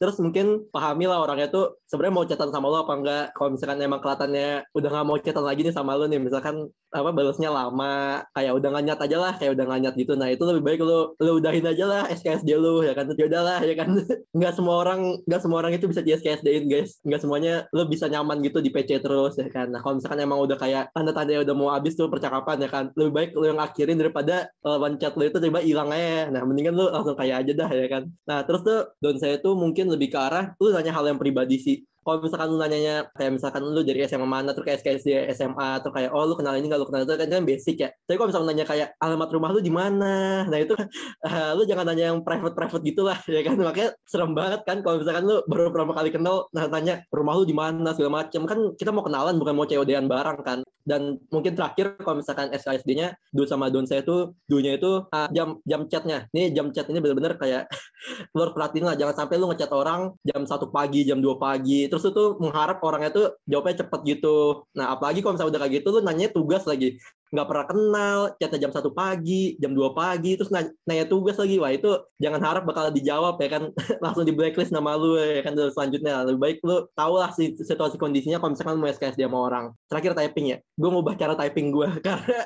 terus 0.01 0.17
mungkin 0.19 0.67
pahami 0.69 1.05
lah 1.07 1.23
orangnya 1.23 1.47
tuh 1.49 1.79
sebenarnya 1.87 2.15
mau 2.15 2.25
chatan 2.25 2.49
sama 2.49 2.67
lo 2.73 2.83
apa 2.83 2.93
enggak? 2.97 3.25
Kalau 3.37 3.49
misalkan 3.53 3.77
emang 3.85 4.01
kelihatannya 4.01 4.49
udah 4.73 4.89
nggak 4.89 5.05
mau 5.05 5.17
chatan 5.21 5.45
lagi 5.45 5.61
nih 5.61 5.73
sama 5.75 5.93
lo 5.93 6.09
nih 6.09 6.17
misalkan 6.17 6.73
apa 6.93 7.09
balasnya 7.09 7.49
lama 7.49 8.21
kayak 8.37 8.53
udah 8.53 8.69
nganyat 8.77 8.99
aja 9.01 9.17
lah 9.17 9.33
kayak 9.37 9.57
udah 9.57 9.65
nganyat 9.65 9.93
gitu. 9.97 10.13
Nah 10.13 10.29
itu 10.29 10.43
lebih 10.45 10.63
baik 10.65 10.79
lo 10.85 11.17
lo 11.17 11.31
udahin 11.41 11.65
aja 11.65 11.85
lah 11.89 12.01
SKSD 12.09 12.49
lo 12.57 12.85
ya 12.85 12.93
kan? 12.93 13.09
Ya 13.17 13.25
udahlah 13.25 13.59
ya 13.65 13.75
kan? 13.77 13.89
Nggak 14.37 14.53
semua 14.57 14.75
orang 14.81 15.21
nggak 15.25 15.41
semua 15.41 15.57
orang 15.61 15.73
itu 15.77 15.85
bisa 15.89 16.01
di 16.05 16.13
SKSD-in 16.13 16.65
guys. 16.69 17.01
Nggak 17.05 17.21
semuanya 17.25 17.53
lo 17.73 17.85
bisa 17.89 18.05
nyaman 18.09 18.41
gitu 18.45 18.61
di 18.61 18.69
PC 18.69 19.01
terus 19.01 19.37
ya 19.37 19.49
kan? 19.49 19.73
Nah 19.73 19.81
kalau 19.81 19.97
misalkan 19.97 20.21
emang 20.21 20.39
udah 20.41 20.57
kayak 20.57 20.93
tanda-tanda 20.93 21.41
udah 21.41 21.55
mau 21.57 21.69
habis 21.73 21.97
tuh 21.97 22.09
percakapan 22.09 22.61
ya 22.61 22.69
kan? 22.69 22.85
Lebih 22.93 23.13
baik 23.13 23.29
lo 23.37 23.45
yang 23.49 23.59
akhirin 23.61 23.97
daripada 23.97 24.49
lawan 24.61 24.97
chat 25.01 25.17
lo 25.17 25.25
itu 25.25 25.37
tiba 25.41 25.61
hilang 25.61 25.89
aja. 25.89 26.29
Nah 26.29 26.41
mendingan 26.45 26.73
lo 26.77 26.93
langsung 26.93 27.17
kayak 27.17 27.45
aja 27.45 27.51
dah 27.57 27.69
ya 27.73 27.87
kan? 27.89 28.03
Nah 28.29 28.45
terus 28.45 28.61
tuh 28.61 28.79
don 29.01 29.17
saya 29.17 29.41
tuh 29.41 29.57
mungkin 29.57 29.82
lebih 29.89 30.13
ke 30.13 30.19
arah 30.19 30.55
lu 30.59 30.71
nanya 30.71 30.91
hal 30.95 31.05
yang 31.07 31.19
pribadi 31.19 31.59
sih 31.59 31.77
kalau 32.03 32.19
misalkan 32.19 32.47
lu 32.51 32.57
nanyanya 32.59 32.95
kayak 33.15 33.31
misalkan 33.39 33.63
lu 33.63 33.81
dari 33.81 34.03
SMA 34.03 34.27
mana 34.27 34.51
terus 34.51 34.67
kayak 34.67 34.79
SKSD 34.83 35.09
SMA 35.33 35.79
atau 35.79 35.89
kayak 35.89 36.11
oh 36.11 36.27
lu 36.27 36.35
kenal 36.35 36.53
ini 36.59 36.67
nggak 36.67 36.81
lu 36.83 36.87
kenal 36.87 37.01
itu 37.07 37.15
kan 37.15 37.29
kan 37.31 37.43
basic 37.47 37.75
ya. 37.79 37.89
Tapi 38.05 38.15
kalau 38.19 38.29
misalkan 38.29 38.47
nanya 38.51 38.65
kayak 38.67 38.87
alamat 38.99 39.29
rumah 39.31 39.49
lu 39.55 39.59
di 39.63 39.73
mana? 39.73 40.43
Nah 40.45 40.59
itu 40.59 40.75
uh, 40.75 41.51
lu 41.57 41.63
jangan 41.63 41.87
nanya 41.87 42.11
yang 42.13 42.19
private 42.21 42.53
private 42.53 42.83
gitu 42.83 43.01
lah 43.07 43.17
ya 43.31 43.41
kan? 43.41 43.55
Makanya 43.55 43.89
serem 44.03 44.31
banget 44.35 44.61
kan 44.67 44.83
kalau 44.83 44.99
misalkan 44.99 45.23
lu 45.23 45.35
baru 45.47 45.71
pertama 45.71 45.93
kali 45.95 46.09
kenal 46.11 46.35
nah 46.51 46.67
tanya 46.67 47.01
rumah 47.09 47.33
lu 47.39 47.47
di 47.47 47.55
mana? 47.55 47.95
segala 47.95 48.25
macam 48.25 48.41
kan 48.49 48.59
kita 48.75 48.89
mau 48.89 49.05
kenalan 49.05 49.37
bukan 49.39 49.53
mau 49.55 49.65
COD-an 49.65 50.05
bareng 50.11 50.39
kan. 50.43 50.59
Dan 50.83 51.15
mungkin 51.31 51.55
terakhir 51.55 51.95
kalau 51.95 52.19
misalkan 52.19 52.51
SKSD-nya 52.51 53.15
du 53.31 53.47
sama 53.47 53.71
don 53.71 53.87
saya 53.87 54.03
tuh 54.03 54.35
dunya 54.51 54.75
itu 54.75 55.07
uh, 55.07 55.27
jam 55.31 55.63
jam 55.63 55.87
chatnya. 55.87 56.27
Ini 56.35 56.51
jam 56.51 56.75
chat 56.75 56.91
ini 56.91 56.99
benar-benar 56.99 57.39
kayak 57.39 57.71
lu 58.35 58.43
harus 58.43 58.53
perhatiin 58.53 58.83
lah 58.83 58.95
jangan 58.99 59.15
sampai 59.23 59.35
lu 59.39 59.47
ngechat 59.47 59.71
orang 59.71 60.11
jam 60.27 60.43
satu 60.43 60.67
pagi 60.67 61.07
jam 61.07 61.23
2 61.23 61.39
pagi 61.39 61.87
terus 61.93 62.09
tuh 62.09 62.41
mengharap 62.41 62.81
orangnya 62.81 63.13
tuh 63.13 63.25
jawabnya 63.45 63.85
cepet 63.85 64.17
gitu. 64.17 64.65
Nah 64.73 64.97
apalagi 64.97 65.21
kalau 65.21 65.37
misalnya 65.37 65.53
udah 65.53 65.61
kayak 65.61 65.73
gitu 65.77 65.87
lu 65.93 66.01
nanya 66.01 66.33
tugas 66.33 66.65
lagi 66.65 66.97
nggak 67.33 67.47
pernah 67.49 67.65
kenal, 67.65 68.19
chatnya 68.37 68.69
jam 68.69 68.71
satu 68.71 68.93
pagi, 68.93 69.57
jam 69.57 69.73
2 69.73 69.97
pagi, 69.97 70.37
terus 70.37 70.53
nanya, 70.53 71.09
tugas 71.09 71.33
lagi, 71.41 71.57
wah 71.57 71.73
itu 71.73 71.89
jangan 72.21 72.37
harap 72.45 72.63
bakal 72.69 72.93
dijawab 72.93 73.41
ya 73.41 73.49
kan, 73.57 73.63
langsung 74.05 74.21
di 74.21 74.31
blacklist 74.37 74.69
nama 74.69 74.93
lu 74.93 75.17
ya 75.17 75.41
kan 75.41 75.57
selanjutnya, 75.57 76.21
lebih 76.29 76.39
baik 76.39 76.57
lu 76.61 76.85
tau 76.93 77.17
lah 77.17 77.33
si 77.33 77.57
situasi 77.57 77.97
kondisinya 77.97 78.37
kalau 78.37 78.53
misalkan 78.53 78.77
mau 78.77 78.85
SKS 78.85 79.17
dia 79.17 79.25
sama 79.25 79.49
orang. 79.49 79.65
Terakhir 79.89 80.13
typing 80.13 80.45
ya, 80.53 80.57
gue 80.61 80.89
baca 81.01 81.17
cara 81.17 81.33
typing 81.33 81.73
gue, 81.73 81.89
karena 82.05 82.39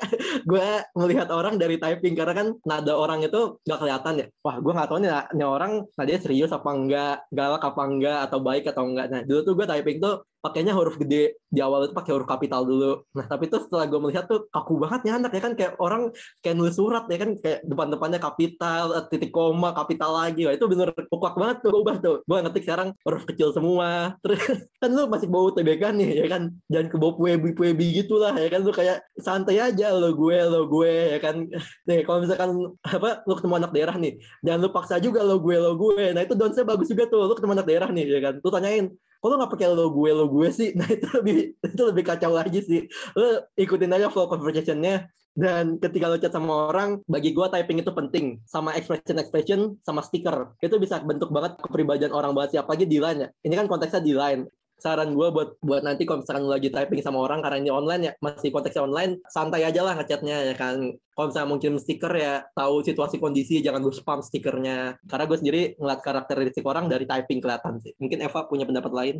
gue 0.48 0.66
melihat 0.96 1.28
orang 1.36 1.60
dari 1.60 1.76
typing, 1.76 2.16
karena 2.16 2.32
kan 2.32 2.46
nada 2.64 2.96
orang 2.96 3.20
itu 3.20 3.60
nggak 3.68 3.78
kelihatan 3.84 4.14
ya, 4.24 4.26
wah 4.40 4.56
gue 4.56 4.72
nggak 4.72 4.88
tahu 4.88 4.98
nih, 5.04 5.10
nih 5.36 5.46
orang 5.46 5.72
nadanya 6.00 6.20
serius 6.24 6.50
apa 6.56 6.70
enggak, 6.72 7.16
galak 7.28 7.60
apa 7.60 7.82
enggak, 7.84 8.18
atau 8.24 8.38
baik 8.40 8.64
atau 8.72 8.88
enggak. 8.88 9.06
Nah 9.12 9.20
dulu 9.28 9.40
tuh 9.44 9.52
gue 9.52 9.66
typing 9.68 10.00
tuh 10.00 10.24
pakainya 10.38 10.70
huruf 10.70 10.94
gede 10.96 11.34
di 11.48 11.60
awal 11.64 11.88
itu 11.88 11.94
pakai 11.96 12.12
huruf 12.14 12.28
kapital 12.28 12.62
dulu. 12.62 13.02
Nah 13.16 13.26
tapi 13.26 13.50
tuh 13.50 13.64
setelah 13.64 13.90
gue 13.90 13.98
melihat 13.98 14.30
tuh 14.30 14.46
kaku 14.52 14.78
banget 14.78 15.00
nih 15.08 15.12
anak 15.18 15.32
ya 15.34 15.40
kan 15.42 15.52
kayak 15.58 15.72
orang 15.82 16.02
kayak 16.44 16.54
nulis 16.54 16.76
surat 16.78 17.04
ya 17.10 17.18
kan 17.18 17.30
kayak 17.40 17.64
depan-depannya 17.66 18.20
kapital, 18.22 18.84
titik 19.10 19.34
koma, 19.34 19.74
kapital 19.74 20.14
lagi. 20.14 20.46
Wah 20.46 20.54
itu 20.54 20.66
bener 20.70 20.94
kuak 20.94 21.34
banget 21.34 21.56
tuh 21.64 21.70
gue 21.74 21.80
ubah 21.82 21.96
tuh. 21.98 22.16
Gue 22.22 22.36
ngetik 22.44 22.62
sekarang 22.68 22.88
huruf 23.02 23.24
kecil 23.26 23.50
semua. 23.50 23.90
Terus 24.22 24.40
kan 24.78 24.90
lu 24.92 25.02
masih 25.10 25.28
bau 25.32 25.48
TBK 25.50 25.82
nih 25.98 26.10
ya 26.22 26.26
kan. 26.30 26.42
Jangan 26.70 26.86
ke 26.86 26.96
bau 27.00 27.12
puebi 27.18 27.50
puebi 27.56 27.86
gitu 28.04 28.20
lah 28.22 28.36
ya 28.38 28.48
kan 28.52 28.60
lu 28.62 28.70
kayak 28.70 29.02
santai 29.18 29.58
aja 29.58 29.90
lo 29.90 30.14
gue 30.14 30.38
lo 30.46 30.70
gue 30.70 31.16
ya 31.16 31.18
kan. 31.18 31.36
Nih 31.88 32.04
kalau 32.04 32.22
misalkan 32.22 32.50
apa 32.84 33.24
lu 33.24 33.32
ketemu 33.34 33.54
anak 33.64 33.72
daerah 33.72 33.96
nih, 33.96 34.20
jangan 34.44 34.58
lu 34.60 34.68
paksa 34.70 35.00
juga 35.00 35.24
lo 35.24 35.40
gue 35.40 35.56
lo 35.56 35.74
gue. 35.74 36.12
Nah 36.12 36.22
itu 36.22 36.36
donsnya 36.36 36.62
bagus 36.68 36.86
juga 36.92 37.08
tuh. 37.08 37.24
Lu 37.26 37.34
ketemu 37.34 37.52
anak 37.58 37.66
daerah 37.66 37.88
nih 37.88 38.04
ya 38.06 38.20
kan. 38.20 38.34
Lu 38.44 38.50
tanyain 38.52 38.92
kok 39.18 39.28
lo 39.28 39.34
gak 39.42 39.52
pakai 39.52 39.68
lo 39.70 39.90
gue 39.90 40.10
lo 40.14 40.24
gue 40.30 40.48
sih? 40.50 40.70
Nah 40.78 40.88
itu 40.88 41.06
lebih 41.18 41.36
itu 41.58 41.82
lebih 41.82 42.04
kacau 42.06 42.32
lagi 42.32 42.60
sih. 42.62 42.80
Lo 43.18 43.46
ikutin 43.58 43.94
aja 43.94 44.08
flow 44.08 44.30
conversationnya. 44.30 45.10
Dan 45.38 45.78
ketika 45.78 46.10
lo 46.10 46.18
chat 46.18 46.34
sama 46.34 46.70
orang 46.74 46.98
bagi 47.06 47.30
gue 47.30 47.46
typing 47.46 47.78
itu 47.78 47.92
penting. 47.94 48.42
Sama 48.42 48.74
expression 48.74 49.16
expression 49.22 49.60
sama 49.86 50.02
stiker. 50.02 50.54
Itu 50.58 50.82
bisa 50.82 50.98
bentuk 51.02 51.30
banget 51.30 51.58
kepribadian 51.62 52.10
orang 52.10 52.34
banget 52.34 52.58
siapa 52.58 52.74
lagi 52.74 52.86
di 52.88 52.98
line 52.98 53.18
ya 53.26 53.28
ini 53.46 53.54
kan 53.54 53.66
konteksnya 53.70 54.02
di 54.02 54.14
line 54.14 54.42
saran 54.78 55.10
gue 55.12 55.28
buat 55.34 55.58
buat 55.58 55.82
nanti 55.82 56.06
kalau 56.06 56.22
misalkan 56.22 56.46
lu 56.46 56.54
lagi 56.54 56.70
typing 56.70 57.02
sama 57.02 57.18
orang 57.18 57.42
karena 57.42 57.58
ini 57.58 57.70
online 57.74 58.02
ya 58.08 58.12
masih 58.22 58.54
konteksnya 58.54 58.86
online 58.86 59.18
santai 59.26 59.66
aja 59.66 59.82
lah 59.82 59.98
ngechatnya 59.98 60.36
ya 60.48 60.54
kan. 60.54 60.94
Kalau 60.94 61.26
misalnya 61.34 61.50
mungkin 61.50 61.72
stiker 61.82 62.14
ya 62.14 62.46
tahu 62.54 62.86
situasi 62.86 63.18
kondisi 63.18 63.58
jangan 63.58 63.82
lu 63.82 63.90
spam 63.90 64.22
stikernya. 64.22 65.02
Karena 65.10 65.24
gue 65.26 65.36
sendiri 65.36 65.60
ngeliat 65.82 66.00
karakteristik 66.00 66.62
orang 66.62 66.86
dari 66.86 67.04
typing 67.10 67.42
kelihatan 67.42 67.82
sih. 67.82 67.92
Mungkin 67.98 68.22
Eva 68.22 68.46
punya 68.46 68.64
pendapat 68.64 68.92
lain? 68.94 69.16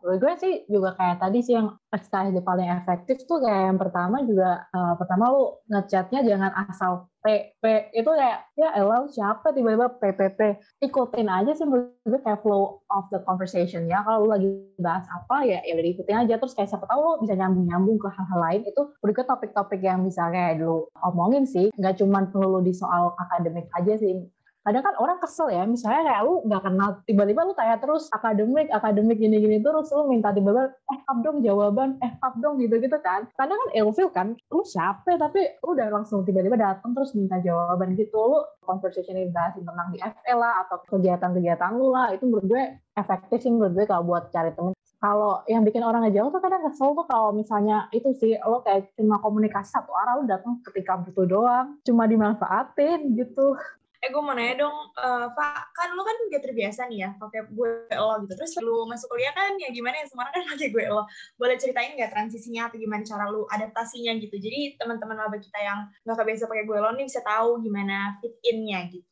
Gue 0.00 0.32
sih 0.40 0.64
juga 0.64 0.96
kayak 0.96 1.20
tadi 1.20 1.44
sih 1.44 1.58
yang 1.58 1.76
SKSD 1.92 2.40
paling 2.40 2.72
efektif 2.72 3.20
tuh 3.28 3.42
kayak 3.44 3.74
yang 3.74 3.78
pertama 3.82 4.24
juga 4.24 4.64
uh, 4.72 4.96
pertama 4.96 5.28
lu 5.28 5.60
ngechatnya 5.68 6.24
jangan 6.24 6.52
asal 6.70 7.09
P, 7.20 7.52
P 7.60 7.64
itu 7.92 8.08
kayak 8.08 8.48
ya 8.56 8.72
elah 8.80 9.04
siapa? 9.12 9.52
Tiba-tiba 9.52 9.92
PPP 10.00 10.40
ikutin 10.80 11.28
aja 11.28 11.52
sih 11.52 11.68
menurut 11.68 12.20
kayak 12.24 12.40
flow 12.40 12.80
of 12.88 13.04
the 13.12 13.20
conversation 13.28 13.84
ya. 13.84 14.00
Kalau 14.00 14.24
lu 14.24 14.28
lagi 14.32 14.48
bahas 14.80 15.04
apa 15.12 15.44
ya 15.44 15.60
ya 15.60 15.76
udah 15.76 15.90
ikutin 15.92 16.16
aja. 16.24 16.34
Terus 16.40 16.56
kayak 16.56 16.72
siapa 16.72 16.88
tahu 16.88 17.00
lu 17.00 17.12
bisa 17.20 17.36
nyambung-nyambung 17.36 18.00
ke 18.00 18.08
hal-hal 18.08 18.40
lain. 18.40 18.60
Itu 18.64 18.96
berikut 19.04 19.28
topik-topik 19.28 19.84
yang 19.84 20.00
bisa 20.00 20.32
kayak 20.32 20.64
dulu 20.64 20.88
omongin 21.04 21.44
sih. 21.44 21.68
Nggak 21.76 22.00
cuma 22.00 22.24
perlu 22.24 22.64
di 22.64 22.72
soal 22.72 23.12
akademik 23.20 23.68
aja 23.76 24.00
sih 24.00 24.24
kadang 24.60 24.84
kan 24.84 24.94
orang 25.00 25.16
kesel 25.16 25.48
ya 25.48 25.64
misalnya 25.64 26.04
kayak 26.04 26.22
lu 26.28 26.44
nggak 26.44 26.62
kenal 26.68 26.88
tiba-tiba 27.08 27.40
lu 27.48 27.56
tanya 27.56 27.80
terus 27.80 28.12
akademik 28.12 28.68
akademik 28.68 29.16
gini-gini 29.16 29.56
terus 29.64 29.88
lu 29.88 30.04
minta 30.12 30.36
tiba-tiba 30.36 30.68
eh 30.92 31.00
pap 31.08 31.18
dong 31.24 31.40
jawaban 31.40 31.96
eh 32.04 32.12
pap 32.20 32.36
dong 32.44 32.60
gitu-gitu 32.60 33.00
kan. 33.00 33.24
Kadang 33.40 33.56
kan 33.56 33.70
ilfil 33.72 34.12
kan 34.12 34.36
lu 34.52 34.60
siapa 34.60 35.16
tapi 35.16 35.40
lu 35.64 35.72
udah 35.72 35.88
langsung 35.88 36.28
tiba-tiba 36.28 36.60
datang 36.60 36.92
terus 36.92 37.16
minta 37.16 37.40
jawaban 37.40 37.96
gitu. 37.96 38.20
Lu 38.20 38.38
conversation 38.60 39.16
ini 39.16 39.32
bahas 39.32 39.56
tentang 39.56 39.88
di 39.96 39.98
FL 39.98 40.38
lah 40.38 40.68
atau 40.68 40.76
kegiatan-kegiatan 40.84 41.70
lu 41.80 41.96
lah 41.96 42.12
itu 42.12 42.28
menurut 42.28 42.44
gue 42.44 42.64
efektif 43.00 43.40
sih 43.40 43.48
menurut 43.48 43.72
gue 43.72 43.84
kalau 43.88 44.04
buat 44.04 44.28
cari 44.28 44.52
temen. 44.52 44.76
Kalau 45.00 45.40
yang 45.48 45.64
bikin 45.64 45.80
orang 45.80 46.04
ngejauh 46.04 46.28
tuh 46.28 46.44
kadang 46.44 46.60
kesel 46.68 46.92
tuh 46.92 47.08
kalau 47.08 47.32
misalnya 47.32 47.88
itu 47.88 48.12
sih 48.20 48.36
lo 48.44 48.60
kayak 48.60 48.92
cuma 49.00 49.16
komunikasi 49.24 49.72
satu 49.72 49.88
arah 49.96 50.20
lu 50.20 50.28
datang 50.28 50.60
ketika 50.60 51.00
butuh 51.00 51.24
doang 51.24 51.80
cuma 51.88 52.04
dimanfaatin 52.04 53.16
gitu 53.16 53.56
eh 54.00 54.08
gue 54.08 54.22
mau 54.24 54.32
nanya 54.32 54.64
dong, 54.64 54.76
uh, 54.96 55.28
Pak, 55.36 55.76
kan 55.76 55.92
lu 55.92 56.00
kan 56.00 56.16
udah 56.32 56.40
terbiasa 56.40 56.88
nih 56.88 57.04
ya 57.04 57.10
pakai 57.20 57.52
gue 57.52 57.70
lo 57.92 58.24
gitu. 58.24 58.32
Terus 58.32 58.52
lu 58.64 58.88
masuk 58.88 59.12
kuliah 59.12 59.28
kan 59.36 59.60
ya 59.60 59.68
gimana 59.68 60.00
ya 60.00 60.08
semuanya 60.08 60.32
kan 60.32 60.42
pakai 60.56 60.68
gue 60.72 60.84
lo. 60.88 61.04
Boleh 61.36 61.60
ceritain 61.60 61.92
nggak 61.92 62.08
transisinya 62.08 62.72
atau 62.72 62.80
gimana 62.80 63.04
cara 63.04 63.28
lu 63.28 63.44
adaptasinya 63.52 64.16
gitu. 64.16 64.40
Jadi 64.40 64.80
teman-teman 64.80 65.20
maba 65.20 65.36
kita 65.36 65.60
yang 65.60 65.84
nggak 66.08 66.16
kebiasa 66.16 66.48
pakai 66.48 66.64
gue 66.64 66.78
lo 66.80 66.90
nih 66.96 67.04
bisa 67.04 67.20
tahu 67.20 67.60
gimana 67.60 68.16
fit 68.24 68.32
in-nya 68.48 68.88
gitu. 68.88 69.04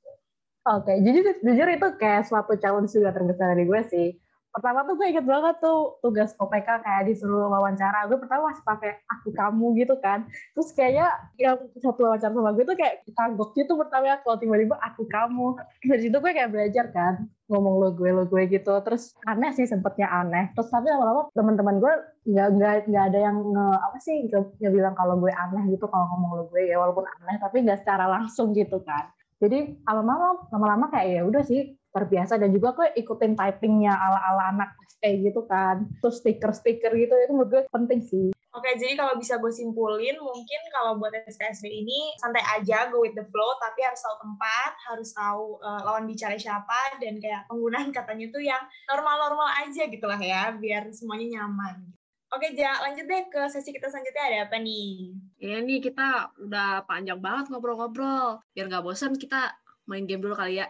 Oke, 0.68 0.92
okay. 0.92 0.96
jujur, 1.00 1.36
jujur 1.40 1.68
itu 1.68 1.88
kayak 1.96 2.28
suatu 2.28 2.56
challenge 2.56 2.92
juga 2.92 3.12
terbesar 3.12 3.56
dari 3.56 3.64
gue 3.64 3.80
sih 3.88 4.08
pertama 4.48 4.84
tuh 4.88 4.94
gue 4.96 5.06
inget 5.12 5.26
banget 5.28 5.56
tuh 5.60 6.00
tugas 6.00 6.32
OPK 6.40 6.68
kayak 6.80 7.02
disuruh 7.08 7.52
wawancara. 7.52 8.08
Gue 8.08 8.18
pertama 8.18 8.50
masih 8.50 8.64
pakai 8.64 8.92
aku 9.06 9.28
kamu 9.30 9.66
gitu 9.84 9.94
kan. 10.00 10.24
Terus 10.56 10.68
kayaknya 10.72 11.08
yang 11.36 11.56
satu 11.78 12.08
wawancara 12.08 12.32
sama 12.32 12.50
gue 12.56 12.64
tuh 12.64 12.76
kayak 12.76 13.04
kagok 13.12 13.54
gitu 13.54 13.72
pertama. 13.76 14.18
Kalau 14.24 14.36
tiba-tiba 14.40 14.76
aku 14.80 15.04
kamu. 15.06 15.46
Dari 15.84 16.00
situ 16.08 16.16
gue 16.16 16.32
kayak 16.32 16.50
belajar 16.50 16.86
kan. 16.90 17.14
Ngomong 17.48 17.74
lo 17.80 17.88
gue 17.96 18.10
lo 18.12 18.24
gue 18.24 18.42
gitu. 18.48 18.72
Terus 18.82 19.14
aneh 19.28 19.52
sih 19.52 19.68
sempetnya 19.68 20.08
aneh. 20.08 20.50
Terus 20.56 20.68
tapi 20.72 20.88
lama-lama 20.88 21.28
teman-teman 21.36 21.76
gue 21.78 21.94
nggak 22.28 22.48
nggak 22.60 22.74
nggak 22.92 23.04
ada 23.14 23.18
yang 23.30 23.36
nge 23.40 23.66
apa 23.80 23.98
sih 24.04 24.16
nggak 24.28 24.72
bilang 24.72 24.94
kalau 24.96 25.16
gue 25.16 25.32
aneh 25.32 25.62
gitu 25.72 25.84
kalau 25.88 26.08
ngomong 26.16 26.30
lo 26.34 26.44
gue. 26.50 26.66
Ya 26.66 26.80
walaupun 26.80 27.04
aneh 27.04 27.36
tapi 27.38 27.62
nggak 27.62 27.84
secara 27.84 28.08
langsung 28.08 28.56
gitu 28.56 28.80
kan. 28.82 29.12
Jadi 29.38 29.78
lama-lama 29.86 30.50
lama-lama 30.50 30.86
kayak 30.90 31.08
ya 31.14 31.22
udah 31.22 31.42
sih 31.46 31.78
luar 31.98 32.06
biasa 32.06 32.38
dan 32.38 32.54
juga 32.54 32.78
gue 32.78 32.94
ikutin 33.02 33.34
typingnya 33.34 33.90
ala-ala 33.90 34.54
anak 34.54 34.70
kayak 35.02 35.26
gitu 35.26 35.42
kan 35.50 35.82
terus 35.98 36.22
stiker-stiker 36.22 36.94
gitu 36.94 37.10
itu 37.10 37.32
menurut 37.34 37.50
gue 37.50 37.62
penting 37.74 37.98
sih 38.06 38.30
Oke, 38.56 38.74
jadi 38.74 38.96
kalau 38.96 39.14
bisa 39.20 39.36
gue 39.38 39.52
simpulin, 39.52 40.18
mungkin 40.18 40.60
kalau 40.72 40.96
buat 40.96 41.12
SPSB 41.14 41.68
ini 41.68 42.16
santai 42.18 42.42
aja, 42.42 42.88
go 42.90 43.04
with 43.04 43.12
the 43.12 43.22
flow, 43.28 43.54
tapi 43.60 43.84
harus 43.86 44.00
tahu 44.00 44.18
tempat, 44.24 44.72
harus 44.88 45.10
tahu 45.14 45.60
uh, 45.62 45.84
lawan 45.84 46.08
bicara 46.08 46.34
siapa, 46.34 46.96
dan 46.98 47.20
kayak 47.22 47.44
penggunaan 47.46 47.92
katanya 47.92 48.26
tuh 48.32 48.42
yang 48.42 48.58
normal-normal 48.88 49.52
aja 49.62 49.86
gitu 49.86 50.02
lah 50.08 50.18
ya, 50.18 50.50
biar 50.56 50.90
semuanya 50.90 51.38
nyaman. 51.38 51.92
Oke, 52.28 52.56
Ja, 52.56 52.80
lanjut 52.82 53.04
deh 53.04 53.28
ke 53.28 53.46
sesi 53.52 53.68
kita 53.68 53.92
selanjutnya 53.92 54.24
ada 54.26 54.38
apa 54.48 54.56
nih? 54.58 55.16
Ya 55.38 55.60
nih 55.62 55.78
kita 55.84 56.32
udah 56.40 56.88
panjang 56.88 57.20
banget 57.20 57.52
ngobrol-ngobrol. 57.52 58.40
Biar 58.56 58.66
nggak 58.68 58.82
bosan 58.82 59.16
kita 59.20 59.54
main 59.88 60.04
game 60.08 60.20
dulu 60.20 60.36
kali 60.36 60.60
ya. 60.60 60.68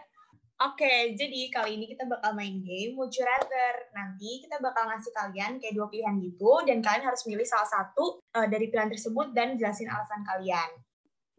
Oke, 0.59 1.15
jadi 1.15 1.47
kali 1.55 1.79
ini 1.79 1.87
kita 1.87 2.03
bakal 2.03 2.35
main 2.35 2.59
game 2.59 2.91
Would 2.99 3.15
You 3.15 3.23
Rather. 3.23 3.87
Nanti 3.95 4.43
kita 4.43 4.59
bakal 4.59 4.91
ngasih 4.91 5.15
kalian 5.15 5.55
kayak 5.55 5.71
dua 5.71 5.87
pilihan 5.87 6.19
gitu, 6.19 6.51
dan 6.67 6.83
kalian 6.83 7.07
harus 7.07 7.23
milih 7.23 7.47
salah 7.47 7.71
satu 7.71 8.19
uh, 8.35 8.43
dari 8.43 8.67
pilihan 8.67 8.91
tersebut 8.91 9.31
dan 9.31 9.55
jelasin 9.55 9.87
alasan 9.87 10.19
kalian. 10.27 10.67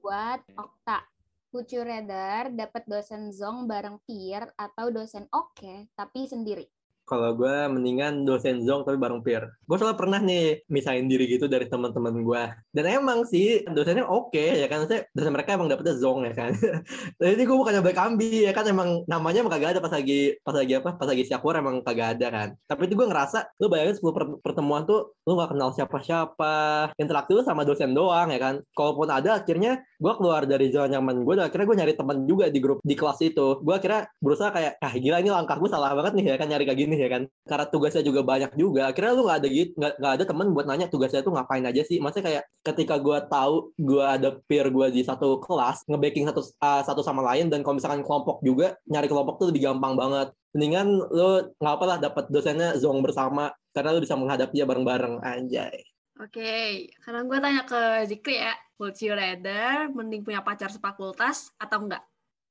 Buat 0.01 0.41
Okta, 0.57 1.05
would 1.53 1.69
you 1.69 1.85
rather 1.85 2.49
dapat 2.49 2.89
dosen 2.89 3.29
zong 3.29 3.69
bareng 3.69 4.01
peer 4.09 4.49
atau 4.57 4.89
dosen 4.89 5.29
oke 5.37 5.93
tapi 5.93 6.25
sendiri? 6.25 6.65
Kalau 7.11 7.35
gue 7.35 7.57
mendingan 7.67 8.23
dosen 8.23 8.63
zong 8.63 8.87
tapi 8.87 8.95
bareng 8.95 9.19
peer. 9.27 9.51
Gue 9.67 9.77
soalnya 9.83 9.99
pernah 9.99 10.23
nih 10.23 10.63
misahin 10.71 11.11
diri 11.11 11.27
gitu 11.27 11.51
dari 11.51 11.67
teman-teman 11.67 12.23
gue. 12.23 12.43
Dan 12.71 12.87
emang 12.87 13.27
sih 13.27 13.67
dosennya 13.67 14.07
oke 14.07 14.39
ya 14.39 14.71
kan. 14.71 14.87
Maksudnya 14.87 15.11
dosen 15.11 15.35
mereka 15.35 15.59
emang 15.59 15.67
dapetnya 15.67 15.99
zong 15.99 16.23
ya 16.31 16.35
kan. 16.39 16.55
Jadi 17.19 17.43
gue 17.43 17.57
bukannya 17.59 17.83
baik 17.83 17.99
ambi 17.99 18.47
ya 18.47 18.55
kan 18.55 18.63
emang 18.71 19.03
namanya 19.11 19.43
emang 19.43 19.59
kagak 19.59 19.75
ada 19.75 19.83
pas 19.83 19.91
lagi 19.91 20.39
pas 20.47 20.55
lagi 20.55 20.73
apa 20.79 20.95
pas 20.95 21.09
lagi 21.11 21.27
siakur 21.27 21.59
emang 21.59 21.83
kagak 21.83 22.15
ada 22.15 22.27
kan. 22.31 22.49
Tapi 22.71 22.87
itu 22.87 22.95
gue 22.95 23.07
ngerasa 23.11 23.59
lu 23.59 23.67
bayangin 23.67 23.99
10 23.99 24.15
per- 24.15 24.39
pertemuan 24.39 24.87
tuh 24.87 25.19
lu 25.27 25.35
gak 25.35 25.51
kenal 25.51 25.75
siapa-siapa. 25.75 26.55
Interaksi 26.95 27.35
lu 27.35 27.43
sama 27.43 27.67
dosen 27.67 27.91
doang 27.91 28.31
ya 28.31 28.39
kan. 28.39 28.55
Kalaupun 28.71 29.11
ada 29.11 29.43
akhirnya 29.43 29.83
gue 29.99 30.13
keluar 30.15 30.47
dari 30.47 30.71
zona 30.71 30.87
nyaman 30.87 31.27
gue 31.27 31.35
dan 31.43 31.45
akhirnya 31.51 31.67
gue 31.67 31.77
nyari 31.83 31.95
teman 31.99 32.19
juga 32.23 32.47
di 32.47 32.59
grup 32.63 32.79
di 32.87 32.95
kelas 32.95 33.19
itu. 33.27 33.59
Gue 33.67 33.75
akhirnya 33.75 34.07
berusaha 34.23 34.55
kayak 34.55 34.79
ah 34.79 34.95
gila 34.95 35.19
ini 35.19 35.35
langkah 35.35 35.59
gue 35.59 35.67
salah 35.67 35.91
banget 35.99 36.15
nih 36.15 36.25
ya 36.31 36.37
kan 36.39 36.47
nyari 36.47 36.65
kayak 36.69 36.79
gini 36.79 37.00
ya 37.01 37.09
kan 37.09 37.23
karena 37.49 37.67
tugasnya 37.73 38.03
juga 38.05 38.21
banyak 38.21 38.53
juga 38.61 38.93
akhirnya 38.93 39.13
lu 39.17 39.23
nggak 39.25 39.39
ada 39.41 39.49
gitu 39.49 39.71
nggak 39.81 39.93
nggak 39.97 40.13
ada 40.21 40.25
temen 40.29 40.47
buat 40.53 40.67
nanya 40.69 40.87
tugasnya 40.93 41.21
tuh 41.25 41.33
ngapain 41.33 41.65
aja 41.65 41.83
sih 41.83 41.97
maksudnya 41.97 42.25
kayak 42.29 42.45
ketika 42.61 42.95
gue 43.01 43.19
tahu 43.33 43.73
gue 43.81 44.05
ada 44.05 44.29
peer 44.45 44.69
gue 44.69 44.87
di 44.93 45.01
satu 45.01 45.41
kelas 45.41 45.89
nge-backing 45.89 46.29
satu 46.29 46.41
uh, 46.61 46.83
satu 46.85 47.01
sama 47.01 47.25
lain 47.33 47.49
dan 47.49 47.65
kalau 47.65 47.81
misalkan 47.81 48.05
kelompok 48.05 48.45
juga 48.45 48.77
nyari 48.85 49.09
kelompok 49.09 49.41
tuh 49.41 49.49
lebih 49.49 49.73
gampang 49.73 49.97
banget 49.97 50.29
mendingan 50.53 50.89
lu 51.09 51.49
nggak 51.57 51.75
apa 51.81 51.85
lah 51.89 51.97
dapat 51.97 52.25
dosennya 52.29 52.77
zong 52.77 53.01
bersama 53.01 53.49
karena 53.73 53.97
lu 53.97 54.05
bisa 54.05 54.15
menghadapinya 54.15 54.67
bareng-bareng 54.69 55.15
anjay 55.25 55.81
Oke, 56.21 56.93
sekarang 57.01 57.33
gue 57.33 57.41
tanya 57.41 57.65
ke 57.65 58.05
Zikri 58.05 58.45
ya. 58.45 58.53
Would 58.77 59.01
you 59.01 59.17
rather 59.17 59.89
mending 59.89 60.21
punya 60.21 60.45
pacar 60.45 60.69
sefakultas 60.69 61.49
atau 61.57 61.89
enggak? 61.89 62.05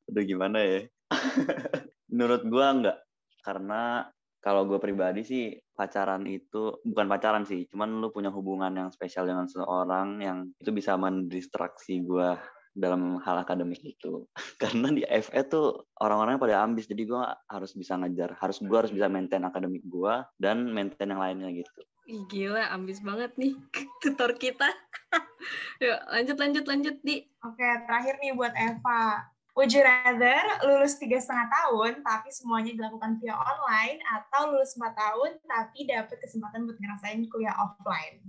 Aduh 0.10 0.26
gimana 0.26 0.58
ya? 0.58 0.90
Menurut 2.10 2.42
gua 2.50 2.74
enggak. 2.74 2.98
Karena 3.46 4.10
kalau 4.40 4.64
gue 4.68 4.80
pribadi 4.80 5.22
sih 5.28 5.44
pacaran 5.76 6.24
itu 6.28 6.80
bukan 6.84 7.08
pacaran 7.12 7.44
sih, 7.44 7.68
cuman 7.68 8.00
lu 8.00 8.12
punya 8.12 8.32
hubungan 8.32 8.72
yang 8.72 8.90
spesial 8.92 9.28
dengan 9.28 9.48
seseorang 9.48 10.24
yang 10.24 10.38
itu 10.60 10.72
bisa 10.72 10.96
mendistraksi 10.96 12.04
gue 12.04 12.40
dalam 12.80 13.20
hal 13.20 13.44
akademik 13.44 13.84
itu. 13.84 14.24
Karena 14.62 14.90
di 14.96 15.04
FE 15.04 15.42
tuh 15.52 15.92
orang-orangnya 16.00 16.40
pada 16.40 16.56
ambis, 16.64 16.88
jadi 16.88 17.04
gue 17.04 17.22
harus 17.52 17.72
bisa 17.76 18.00
ngejar, 18.00 18.40
harus 18.40 18.64
gue 18.64 18.78
harus 18.78 18.94
bisa 18.96 19.12
maintain 19.12 19.44
akademik 19.44 19.84
gue 19.84 20.14
dan 20.40 20.72
maintain 20.72 21.12
yang 21.12 21.20
lainnya 21.20 21.52
gitu. 21.52 21.82
Ih, 22.10 22.26
gila, 22.26 22.74
ambis 22.74 23.06
banget 23.06 23.36
nih 23.38 23.54
tutor 24.02 24.34
kita. 24.40 24.72
Yuk, 25.84 26.00
lanjut, 26.10 26.38
lanjut, 26.40 26.66
lanjut, 26.66 26.96
Di. 27.06 27.28
Oke, 27.46 27.68
terakhir 27.86 28.18
nih 28.24 28.34
buat 28.34 28.54
Eva. 28.56 29.30
Would 29.58 29.74
you 29.74 29.82
rather 29.84 30.40
lulus 30.64 31.02
tiga 31.02 31.18
setengah 31.20 31.50
tahun 31.50 32.06
tapi 32.06 32.30
semuanya 32.32 32.72
dilakukan 32.76 33.18
via 33.20 33.36
online 33.36 34.00
atau 34.08 34.54
lulus 34.56 34.78
empat 34.78 34.94
tahun 34.96 35.32
tapi 35.44 35.80
dapat 35.90 36.18
kesempatan 36.22 36.70
buat 36.70 36.78
ngerasain 36.80 37.22
kuliah 37.28 37.56
offline? 37.58 38.24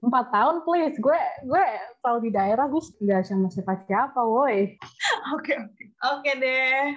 empat 0.00 0.26
tahun 0.32 0.62
please 0.64 0.96
gue 0.96 1.20
gue 1.44 1.64
kalau 2.00 2.18
di 2.22 2.30
daerah 2.32 2.64
gue 2.70 2.80
nggak 2.80 3.22
sama 3.26 3.48
siapa 3.52 3.84
siapa 3.84 4.20
woi 4.22 4.76
Oke, 5.36 5.52
oke. 5.58 5.84
Oke 6.16 6.32
deh. 6.38 6.96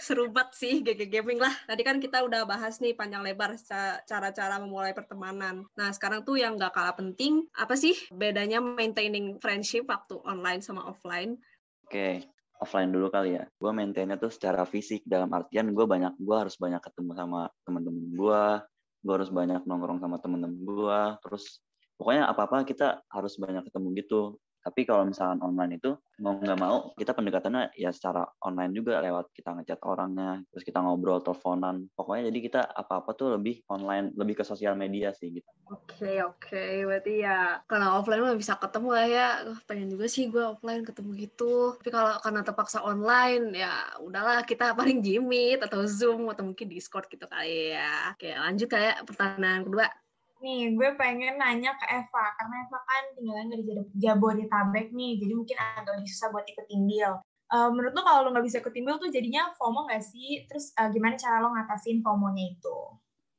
Seru 0.00 0.26
banget 0.26 0.58
sih 0.58 0.74
GG 0.82 1.06
Gaming 1.06 1.38
lah. 1.38 1.54
Tadi 1.70 1.82
kan 1.86 2.02
kita 2.02 2.26
udah 2.26 2.42
bahas 2.42 2.82
nih 2.82 2.98
panjang 2.98 3.22
lebar 3.22 3.54
ca- 3.62 4.02
cara-cara 4.02 4.58
memulai 4.58 4.90
pertemanan. 4.90 5.62
Nah, 5.78 5.90
sekarang 5.94 6.26
tuh 6.26 6.34
yang 6.34 6.58
gak 6.58 6.74
kalah 6.74 6.96
penting, 6.98 7.46
apa 7.54 7.78
sih 7.78 7.94
bedanya 8.10 8.58
maintaining 8.58 9.38
friendship 9.38 9.86
waktu 9.86 10.18
online 10.26 10.64
sama 10.66 10.82
offline? 10.90 11.38
Oke, 11.86 12.26
offline 12.64 12.90
dulu 12.90 13.12
kali 13.12 13.36
ya. 13.36 13.44
Gue 13.60 13.70
maintainnya 13.70 14.16
tuh 14.16 14.32
secara 14.32 14.64
fisik 14.64 15.04
dalam 15.04 15.28
artian 15.30 15.70
gue 15.70 15.84
banyak 15.84 16.16
gue 16.16 16.36
harus 16.36 16.56
banyak 16.56 16.80
ketemu 16.80 17.12
sama 17.12 17.40
temen-temen 17.68 18.04
gue, 18.16 18.44
gue 19.04 19.12
harus 19.12 19.30
banyak 19.30 19.60
nongkrong 19.68 20.00
sama 20.00 20.16
temen-temen 20.18 20.58
gue, 20.64 21.00
terus 21.20 21.60
pokoknya 22.00 22.26
apa-apa 22.26 22.64
kita 22.64 23.04
harus 23.12 23.36
banyak 23.36 23.62
ketemu 23.68 23.88
gitu. 24.00 24.22
Tapi 24.64 24.80
kalau 24.88 25.04
misalkan 25.04 25.44
online 25.44 25.76
itu 25.76 25.92
mau 26.24 26.40
nggak 26.40 26.56
mau 26.56 26.96
kita 26.96 27.12
pendekatannya 27.12 27.76
ya 27.76 27.92
secara 27.92 28.24
online 28.40 28.72
juga 28.72 29.04
lewat 29.04 29.28
kita 29.36 29.52
ngechat 29.60 29.84
orangnya, 29.84 30.40
terus 30.48 30.64
kita 30.64 30.80
ngobrol 30.80 31.20
teleponan. 31.20 31.84
Pokoknya 31.92 32.32
jadi 32.32 32.38
kita 32.40 32.60
apa-apa 32.72 33.12
tuh 33.12 33.36
lebih 33.36 33.60
online, 33.68 34.16
lebih 34.16 34.40
ke 34.40 34.44
sosial 34.48 34.72
media 34.72 35.12
sih 35.12 35.36
gitu. 35.36 35.48
Oke, 35.68 36.24
oke. 36.24 36.64
Berarti 36.88 37.24
ya 37.24 37.60
karena 37.68 38.00
offline 38.00 38.24
mah 38.24 38.40
bisa 38.40 38.56
ketemu 38.56 38.88
lah 38.88 39.06
ya. 39.06 39.28
Pengen 39.68 39.92
juga 39.92 40.06
sih 40.08 40.32
gue 40.32 40.40
offline 40.40 40.80
ketemu 40.80 41.10
gitu. 41.28 41.76
Tapi 41.76 41.90
kalau 41.92 42.16
karena 42.24 42.40
terpaksa 42.40 42.80
online, 42.80 43.52
ya 43.52 43.72
udahlah 44.00 44.44
kita 44.48 44.72
paling 44.72 45.04
Jimit 45.04 45.60
atau 45.60 45.84
Zoom 45.84 46.32
atau 46.32 46.44
mungkin 46.48 46.72
Discord 46.72 47.08
gitu 47.12 47.28
kali 47.28 47.76
ya. 47.76 48.16
Oke, 48.16 48.32
lanjut 48.32 48.68
kayak 48.72 49.04
pertanyaan 49.04 49.64
kedua. 49.64 49.88
Nih, 50.44 50.76
gue 50.76 50.88
pengen 51.00 51.40
nanya 51.40 51.72
ke 51.80 51.88
Eva, 51.88 52.24
karena 52.36 52.54
Eva 52.68 52.78
kan 52.84 53.04
tinggalnya 53.16 53.56
Jab- 53.64 53.92
Jabodetabek 53.96 54.92
nih, 54.92 55.16
jadi 55.16 55.32
mungkin 55.32 55.56
agak 55.56 55.96
lebih 55.96 56.10
susah 56.12 56.28
buat 56.28 56.44
ikut 56.44 56.66
timbil. 56.68 57.10
Eh, 57.48 57.68
menurut 57.72 57.92
lo 57.96 58.02
kalau 58.04 58.20
lo 58.24 58.28
nggak 58.36 58.44
bisa 58.44 58.60
ikut 58.60 58.74
timbil 58.76 59.00
tuh 59.00 59.08
jadinya 59.08 59.56
FOMO 59.56 59.88
nggak 59.88 60.04
sih? 60.04 60.44
Terus 60.44 60.76
eh, 60.76 60.88
gimana 60.92 61.16
cara 61.16 61.40
lo 61.40 61.48
ngatasin 61.56 62.04
FOMO-nya 62.04 62.44
itu? 62.60 62.76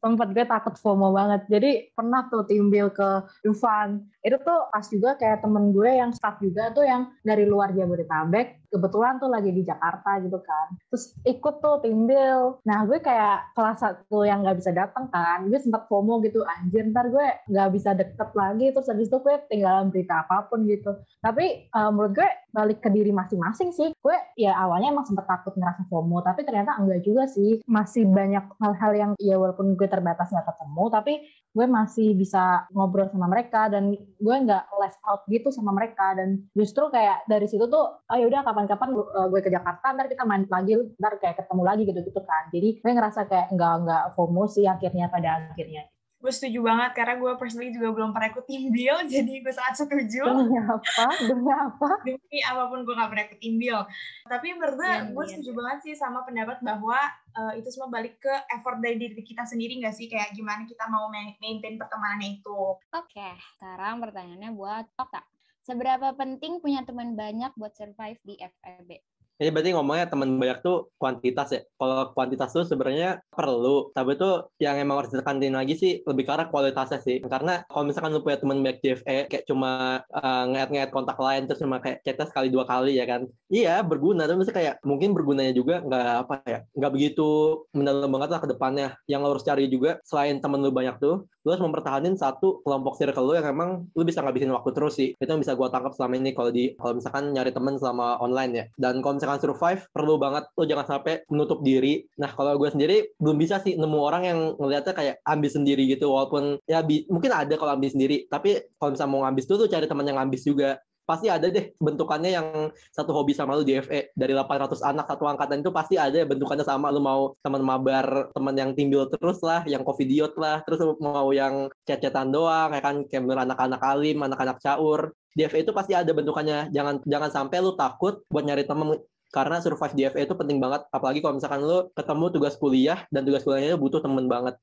tempat 0.06 0.28
gue 0.38 0.46
takut 0.46 0.78
FOMO 0.78 1.10
banget. 1.18 1.42
Jadi 1.50 1.90
pernah 1.98 2.30
tuh 2.30 2.46
timbil 2.46 2.94
ke 2.94 3.26
Dufan. 3.42 4.06
Itu 4.22 4.38
tuh 4.46 4.70
pas 4.70 4.86
juga 4.86 5.18
kayak 5.18 5.42
temen 5.42 5.74
gue 5.74 5.90
yang 5.90 6.14
staff 6.14 6.38
juga 6.38 6.70
tuh 6.78 6.86
yang 6.86 7.10
dari 7.26 7.50
luar 7.50 7.74
Jabodetabek. 7.74 8.65
Kebetulan 8.76 9.24
tuh 9.24 9.32
lagi 9.32 9.56
di 9.56 9.64
Jakarta 9.64 10.20
gitu 10.20 10.44
kan. 10.44 10.76
Terus 10.92 11.16
ikut 11.24 11.64
tuh 11.64 11.80
timbil. 11.80 12.60
Nah 12.68 12.84
gue 12.84 13.00
kayak 13.00 13.56
salah 13.56 13.80
satu 13.80 14.28
yang 14.28 14.44
nggak 14.44 14.60
bisa 14.60 14.76
datang 14.76 15.08
kan. 15.08 15.48
Gue 15.48 15.64
sempat 15.64 15.88
FOMO 15.88 16.20
gitu. 16.28 16.44
Anjir 16.44 16.84
ntar 16.92 17.08
gue 17.08 17.24
nggak 17.48 17.70
bisa 17.72 17.96
deket 17.96 18.30
lagi. 18.36 18.76
Terus 18.76 18.88
habis 18.92 19.08
itu 19.08 19.18
gue 19.24 19.36
tinggalan 19.48 19.88
berita 19.88 20.28
apa 20.28 20.52
pun 20.52 20.68
gitu. 20.68 20.92
Tapi 21.24 21.72
eh, 21.72 21.90
menurut 21.96 22.12
gue 22.12 22.28
balik 22.52 22.84
ke 22.84 22.92
diri 22.92 23.16
masing-masing 23.16 23.72
sih. 23.72 23.96
Gue 24.04 24.20
ya 24.36 24.60
awalnya 24.60 24.92
emang 24.92 25.08
sempat 25.08 25.24
takut 25.32 25.56
ngerasa 25.56 25.88
FOMO. 25.88 26.20
Tapi 26.20 26.44
ternyata 26.44 26.76
enggak 26.76 27.00
juga 27.08 27.24
sih. 27.32 27.64
Masih 27.64 28.04
banyak 28.04 28.44
hal-hal 28.60 28.92
yang 28.92 29.12
ya 29.24 29.40
walaupun 29.40 29.80
gue 29.80 29.88
terbatas 29.88 30.28
nggak 30.36 30.52
ketemu. 30.52 30.84
Tapi 30.92 31.14
gue 31.56 31.68
masih 31.72 32.12
bisa 32.20 32.68
ngobrol 32.76 33.08
sama 33.08 33.32
mereka 33.32 33.72
dan 33.72 33.96
gue 33.96 34.36
nggak 34.36 34.64
left 34.76 35.00
out 35.08 35.24
gitu 35.32 35.48
sama 35.56 35.72
mereka 35.72 36.12
dan 36.12 36.44
justru 36.52 36.92
kayak 36.92 37.24
dari 37.32 37.48
situ 37.48 37.64
tuh 37.72 37.96
oh 37.96 38.18
yaudah 38.20 38.44
kapan-kapan 38.66 38.90
uh, 39.16 39.28
gue 39.30 39.42
ke 39.42 39.50
Jakarta 39.50 39.86
ntar 39.94 40.10
kita 40.10 40.24
main 40.26 40.44
lagi 40.50 40.74
ntar 40.98 41.14
kayak 41.22 41.38
ketemu 41.40 41.62
lagi 41.64 41.82
gitu 41.86 42.00
gitu 42.02 42.22
kan 42.22 42.44
jadi 42.50 42.70
gue 42.82 42.92
ngerasa 42.92 43.22
kayak 43.26 43.48
nggak 43.54 43.74
nggak 43.86 44.04
FOMO 44.18 44.44
sih 44.46 44.66
akhirnya 44.66 45.08
pada 45.08 45.54
akhirnya 45.54 45.86
Gue 46.16 46.34
setuju 46.34 46.66
banget, 46.66 46.98
karena 46.98 47.22
gue 47.22 47.32
personally 47.38 47.70
juga 47.70 47.94
belum 47.94 48.10
pernah 48.10 48.34
ikut 48.34 48.50
timbil, 48.50 48.98
jadi 49.14 49.46
gue 49.46 49.54
sangat 49.54 49.78
setuju. 49.78 50.26
demi 50.26 50.58
apa 50.58 51.06
demi 51.22 51.52
apa 51.54 51.90
demi 52.08 52.40
apa 52.42 52.66
pun 52.66 52.82
gue 52.82 52.96
gak 52.98 53.10
pernah 53.14 53.26
ikut 53.30 53.38
timbil. 53.38 53.78
Tapi 54.26 54.48
menurut 54.58 54.74
gue, 54.74 54.90
Iya, 54.90 55.14
gue 55.14 55.22
iya. 55.22 55.32
setuju 55.38 55.52
banget 55.54 55.78
sih 55.86 55.94
sama 55.94 56.26
pendapat 56.26 56.66
bahwa 56.66 56.98
eh, 57.30 57.62
itu 57.62 57.70
semua 57.70 57.94
balik 57.94 58.18
ke 58.18 58.34
effort 58.58 58.82
dari 58.82 58.98
diri 58.98 59.22
kita 59.22 59.46
sendiri 59.46 59.78
gak 59.86 59.94
sih? 59.94 60.10
Kayak 60.10 60.34
gimana 60.34 60.66
kita 60.66 60.90
mau 60.90 61.14
ma- 61.14 61.38
maintain 61.38 61.78
pertemanannya 61.78 62.42
itu. 62.42 62.74
Oke, 62.90 63.30
sekarang 63.62 64.02
pertanyaannya 64.02 64.50
buat 64.58 64.90
Okta. 64.98 65.35
Seberapa 65.66 66.14
penting 66.14 66.62
punya 66.62 66.86
teman 66.86 67.18
banyak 67.18 67.50
buat 67.58 67.74
survive 67.74 68.22
di 68.22 68.38
FEB? 68.38 69.02
Ini 69.36 69.52
berarti 69.52 69.76
ngomongnya 69.76 70.08
teman 70.08 70.40
banyak 70.40 70.64
tuh 70.64 70.96
kuantitas 70.96 71.52
ya. 71.52 71.62
Kalau 71.76 72.16
kuantitas 72.16 72.56
tuh 72.56 72.64
sebenarnya 72.64 73.20
perlu, 73.28 73.92
tapi 73.92 74.16
tuh 74.16 74.48
yang 74.64 74.80
emang 74.80 75.04
harus 75.04 75.12
ditekanin 75.12 75.52
lagi 75.52 75.76
sih 75.76 75.92
lebih 76.08 76.24
arah 76.32 76.48
kualitasnya 76.48 77.04
sih. 77.04 77.20
Karena 77.20 77.68
kalau 77.68 77.84
misalkan 77.84 78.16
lu 78.16 78.24
punya 78.24 78.40
teman 78.40 78.64
banyak 78.64 78.80
DFE 78.80 79.28
kayak 79.28 79.44
cuma 79.44 80.00
uh, 80.08 80.44
ngeliat-ngeliat 80.48 80.92
kontak 80.96 81.20
lain 81.20 81.52
terus 81.52 81.60
cuma 81.60 81.84
kayak 81.84 82.00
chatnya 82.08 82.26
sekali 82.32 82.48
dua 82.48 82.64
kali 82.64 82.96
ya 82.96 83.04
kan. 83.04 83.28
Iya 83.52 83.84
berguna, 83.84 84.24
tapi 84.24 84.40
maksudnya 84.40 84.58
kayak 84.58 84.76
mungkin 84.88 85.12
bergunanya 85.12 85.52
juga 85.52 85.84
nggak 85.84 86.08
apa 86.28 86.36
ya, 86.48 86.60
nggak 86.72 86.92
begitu 86.96 87.28
mendalam 87.76 88.08
banget 88.08 88.30
lah 88.32 88.40
ke 88.40 88.48
depannya. 88.48 88.88
Yang 89.12 89.20
lo 89.20 89.30
harus 89.36 89.44
cari 89.44 89.66
juga 89.68 90.00
selain 90.08 90.40
temen 90.40 90.64
lu 90.64 90.72
banyak 90.72 90.96
tuh, 91.04 91.28
lu 91.44 91.50
harus 91.52 91.64
mempertahankan 91.64 92.16
satu 92.16 92.64
kelompok 92.64 92.96
circle 92.96 93.28
lu 93.28 93.36
yang 93.36 93.52
emang 93.52 93.84
lu 93.92 94.04
bisa 94.08 94.24
ngabisin 94.24 94.56
waktu 94.56 94.72
terus 94.72 94.96
sih. 94.96 95.12
Itu 95.20 95.28
yang 95.28 95.44
bisa 95.44 95.60
gua 95.60 95.68
tangkap 95.68 95.92
selama 95.92 96.16
ini 96.24 96.32
kalau 96.32 96.56
di 96.56 96.72
kalau 96.80 96.96
misalkan 96.96 97.36
nyari 97.36 97.52
temen 97.52 97.76
selama 97.76 98.16
online 98.24 98.52
ya. 98.56 98.66
Dan 98.80 99.04
kalau 99.04 99.20
misalkan 99.26 99.42
survive 99.42 99.82
perlu 99.90 100.22
banget 100.22 100.46
lo 100.54 100.64
jangan 100.70 100.86
sampai 100.86 101.26
menutup 101.34 101.66
diri. 101.66 102.06
Nah 102.22 102.30
kalau 102.30 102.54
gue 102.62 102.70
sendiri 102.70 103.18
belum 103.18 103.38
bisa 103.42 103.58
sih 103.58 103.74
nemu 103.74 103.98
orang 103.98 104.24
yang 104.30 104.40
ngelihatnya 104.62 104.94
kayak 104.94 105.16
ambis 105.26 105.58
sendiri 105.58 105.90
gitu. 105.90 106.14
Walaupun 106.14 106.62
ya 106.70 106.86
mungkin 107.10 107.34
ada 107.34 107.58
kalau 107.58 107.74
ambis 107.74 107.98
sendiri. 107.98 108.30
Tapi 108.30 108.78
kalau 108.78 108.94
misalnya 108.94 109.12
mau 109.12 109.22
ngambis 109.26 109.46
tuh 109.50 109.58
tuh 109.66 109.70
cari 109.74 109.90
teman 109.90 110.06
yang 110.06 110.22
ambis 110.22 110.46
juga. 110.46 110.78
Pasti 111.06 111.30
ada 111.30 111.46
deh 111.54 111.70
bentukannya 111.78 112.34
yang 112.34 112.48
satu 112.90 113.14
hobi 113.14 113.38
sama 113.38 113.54
lu 113.54 113.62
di 113.62 113.78
FE 113.78 114.10
dari 114.18 114.34
800 114.34 114.82
anak 114.82 115.06
satu 115.06 115.30
angkatan 115.30 115.62
itu 115.62 115.70
pasti 115.70 116.02
ada 116.02 116.18
ya 116.18 116.26
bentukannya 116.26 116.66
sama. 116.66 116.90
Lu 116.90 116.98
mau 116.98 117.38
teman 117.46 117.62
mabar 117.62 118.34
teman 118.34 118.58
yang 118.58 118.74
timbul 118.74 119.06
terus 119.10 119.38
lah 119.46 119.62
yang 119.70 119.86
covidiot 119.86 120.34
lah. 120.38 120.66
Terus 120.66 120.82
mau 121.02 121.30
yang 121.30 121.70
chat-chatan 121.86 122.34
doang 122.34 122.74
kayak 122.74 122.84
kan? 122.86 122.96
Kayak 123.06 123.38
anak-anak 123.38 123.82
alim 123.86 124.18
anak-anak 124.22 124.58
caur. 124.62 125.14
Di 125.36 125.46
FE 125.46 125.62
itu 125.62 125.76
pasti 125.78 125.94
ada 125.94 126.10
bentukannya. 126.10 126.74
Jangan 126.74 127.06
jangan 127.06 127.30
sampai 127.30 127.58
lu 127.62 127.78
takut 127.78 128.26
buat 128.26 128.42
nyari 128.42 128.66
temen 128.66 128.98
karena 129.34 129.58
survive 129.62 129.96
di 129.96 130.04
FA 130.10 130.26
itu 130.26 130.36
penting 130.38 130.58
banget 130.62 130.86
apalagi 130.90 131.20
kalau 131.22 131.38
misalkan 131.38 131.62
lo 131.64 131.90
ketemu 131.94 132.26
tugas 132.34 132.56
kuliah 132.58 133.06
dan 133.10 133.26
tugas 133.26 133.42
kuliahnya 133.42 133.78
butuh 133.78 134.02
temen 134.02 134.26
banget 134.30 134.56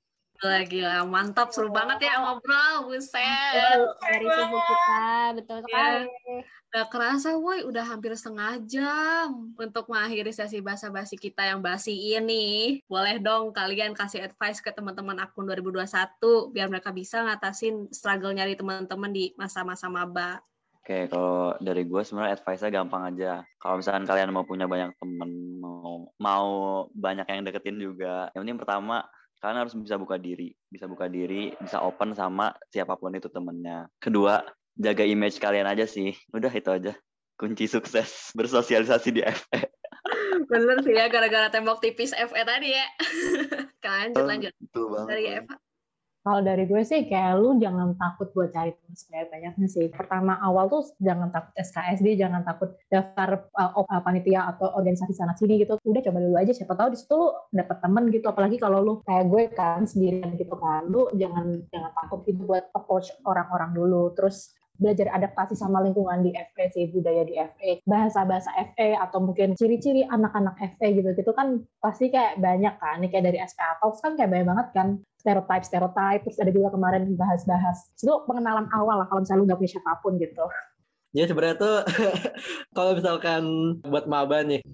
Gila, 0.42 0.66
gila. 0.66 1.07
Mantap, 1.07 1.55
seru 1.55 1.70
banget 1.70 2.03
ya 2.03 2.18
ngobrol. 2.18 2.90
Buset. 2.90 3.79
Dari 4.03 4.27
suhu 4.27 4.59
kita, 4.59 5.07
betul 5.38 5.59
sekali. 5.62 6.11
Gak 6.75 6.88
kerasa, 6.90 7.38
woi, 7.38 7.62
udah 7.62 7.87
hampir 7.87 8.11
setengah 8.18 8.59
jam 8.66 9.55
untuk 9.55 9.87
mengakhiri 9.87 10.35
sesi 10.35 10.59
basa-basi 10.59 11.14
kita 11.14 11.46
yang 11.46 11.62
basi 11.62 11.94
ini. 11.94 12.83
Boleh 12.90 13.22
dong 13.22 13.55
kalian 13.55 13.94
kasih 13.94 14.27
advice 14.27 14.59
ke 14.59 14.75
teman-teman 14.75 15.22
akun 15.22 15.46
2021 15.46 16.51
biar 16.51 16.66
mereka 16.66 16.90
bisa 16.90 17.22
ngatasin 17.22 17.87
struggle 17.94 18.35
nyari 18.35 18.59
teman-teman 18.59 19.14
di 19.14 19.31
masa-masa 19.38 19.87
maba. 19.87 20.42
Oke, 20.83 21.07
kalau 21.07 21.55
dari 21.62 21.87
gue 21.87 22.03
sebenarnya 22.03 22.42
advice-nya 22.42 22.83
gampang 22.83 23.14
aja. 23.14 23.47
Kalau 23.62 23.79
misalkan 23.79 24.03
kalian 24.03 24.35
mau 24.35 24.42
punya 24.42 24.66
banyak 24.66 24.90
temen, 24.99 25.62
mau 25.62 26.11
mau 26.18 26.51
banyak 26.90 27.23
yang 27.23 27.47
deketin 27.47 27.79
juga. 27.79 28.35
Yang 28.35 28.40
penting 28.42 28.59
pertama, 28.59 29.07
kalian 29.38 29.62
harus 29.62 29.79
bisa 29.79 29.95
buka 29.95 30.18
diri. 30.18 30.51
Bisa 30.66 30.90
buka 30.90 31.07
diri, 31.07 31.55
bisa 31.62 31.79
open 31.87 32.18
sama 32.18 32.51
siapa 32.75 32.99
pun 32.99 33.14
itu 33.14 33.31
temennya. 33.31 33.87
Kedua, 34.03 34.42
jaga 34.75 35.07
image 35.07 35.38
kalian 35.38 35.71
aja 35.71 35.87
sih. 35.87 36.18
Udah 36.35 36.51
itu 36.51 36.75
aja. 36.75 36.99
Kunci 37.38 37.71
sukses 37.71 38.35
bersosialisasi 38.35 39.09
di 39.14 39.23
FE. 39.23 39.62
Bener 40.51 40.83
sih 40.83 40.99
ya, 40.99 41.07
gara-gara 41.07 41.47
tembok 41.47 41.79
tipis 41.79 42.11
FE 42.11 42.42
tadi 42.42 42.75
ya. 42.75 42.87
lanjut, 43.87 44.27
lanjut. 44.27 44.53
Betul 44.59 44.85
banget. 44.90 45.09
Dari 45.14 45.25
Eva. 45.31 45.55
Kalau 46.22 46.38
dari 46.38 46.70
gue 46.70 46.82
sih 46.87 47.11
kayak 47.11 47.35
lu 47.42 47.58
jangan 47.58 47.98
takut 47.98 48.30
buat 48.30 48.54
cari 48.54 48.70
teman 48.70 48.94
sebanyak-banyaknya 48.94 49.66
sih. 49.66 49.90
Pertama 49.90 50.38
awal 50.38 50.70
tuh 50.70 50.87
jangan 51.02 51.35
takut 51.35 51.50
SKSD, 51.58 52.14
jangan 52.14 52.46
takut 52.46 52.78
daftar 52.87 53.50
uh, 53.58 54.00
panitia 54.06 54.46
atau 54.54 54.70
organisasi 54.78 55.18
sana 55.18 55.35
sini 55.35 55.58
gitu. 55.58 55.82
Udah 55.82 55.98
coba 55.98 56.18
dulu 56.22 56.37
aja 56.38 56.54
siapa 56.54 56.78
tahu 56.78 56.94
di 56.94 56.98
situ 57.02 57.18
lu 57.18 57.35
dapet 57.50 57.76
temen 57.82 58.04
gitu. 58.14 58.26
Apalagi 58.30 58.56
kalau 58.62 58.78
lu 58.80 58.94
kayak 59.02 59.24
gue 59.26 59.42
kan 59.50 59.82
sendirian 59.82 60.38
gitu 60.38 60.54
kan. 60.54 60.87
Lu 60.87 61.11
jangan 61.18 61.58
jangan 61.74 61.90
takut 61.90 62.22
gitu 62.22 62.46
buat 62.46 62.70
approach 62.70 63.11
orang-orang 63.26 63.74
dulu. 63.74 64.14
Terus 64.14 64.54
belajar 64.83 65.07
adaptasi 65.14 65.55
sama 65.55 65.79
lingkungan 65.87 66.27
di 66.27 66.35
FE 66.35 66.64
sih 66.75 66.90
budaya 66.90 67.23
di 67.23 67.38
FE 67.38 67.87
bahasa-bahasa 67.87 68.51
FE 68.75 68.99
atau 68.99 69.23
mungkin 69.23 69.55
ciri-ciri 69.55 70.03
anak-anak 70.11 70.59
FE 70.77 70.88
gitu 70.99 71.14
gitu 71.14 71.31
kan 71.31 71.62
pasti 71.79 72.11
kayak 72.11 72.42
banyak 72.42 72.75
kan 72.83 72.99
nih 72.99 73.11
kayak 73.14 73.31
dari 73.31 73.38
SPA 73.47 73.79
Talks 73.79 74.03
kan 74.03 74.18
kayak 74.18 74.35
banyak 74.35 74.47
banget 74.51 74.66
kan 74.75 74.88
stereotype 75.23 75.62
stereotype 75.62 76.23
terus 76.27 76.38
ada 76.42 76.51
juga 76.51 76.75
kemarin 76.75 77.14
bahas-bahas. 77.14 77.95
Itu 77.95 78.27
pengenalan 78.27 78.66
awal 78.75 79.01
lah 79.01 79.07
kalau 79.07 79.23
misalnya 79.23 79.40
lu 79.40 79.47
nggak 79.47 79.61
punya 79.62 79.73
siapa 79.79 79.92
pun 80.03 80.12
gitu. 80.18 80.45
Ya 81.14 81.25
sebenarnya 81.31 81.57
tuh 81.62 81.77
kalau 82.77 82.99
misalkan 82.99 83.42
buat 83.87 84.11
maba 84.11 84.42
nih 84.42 84.64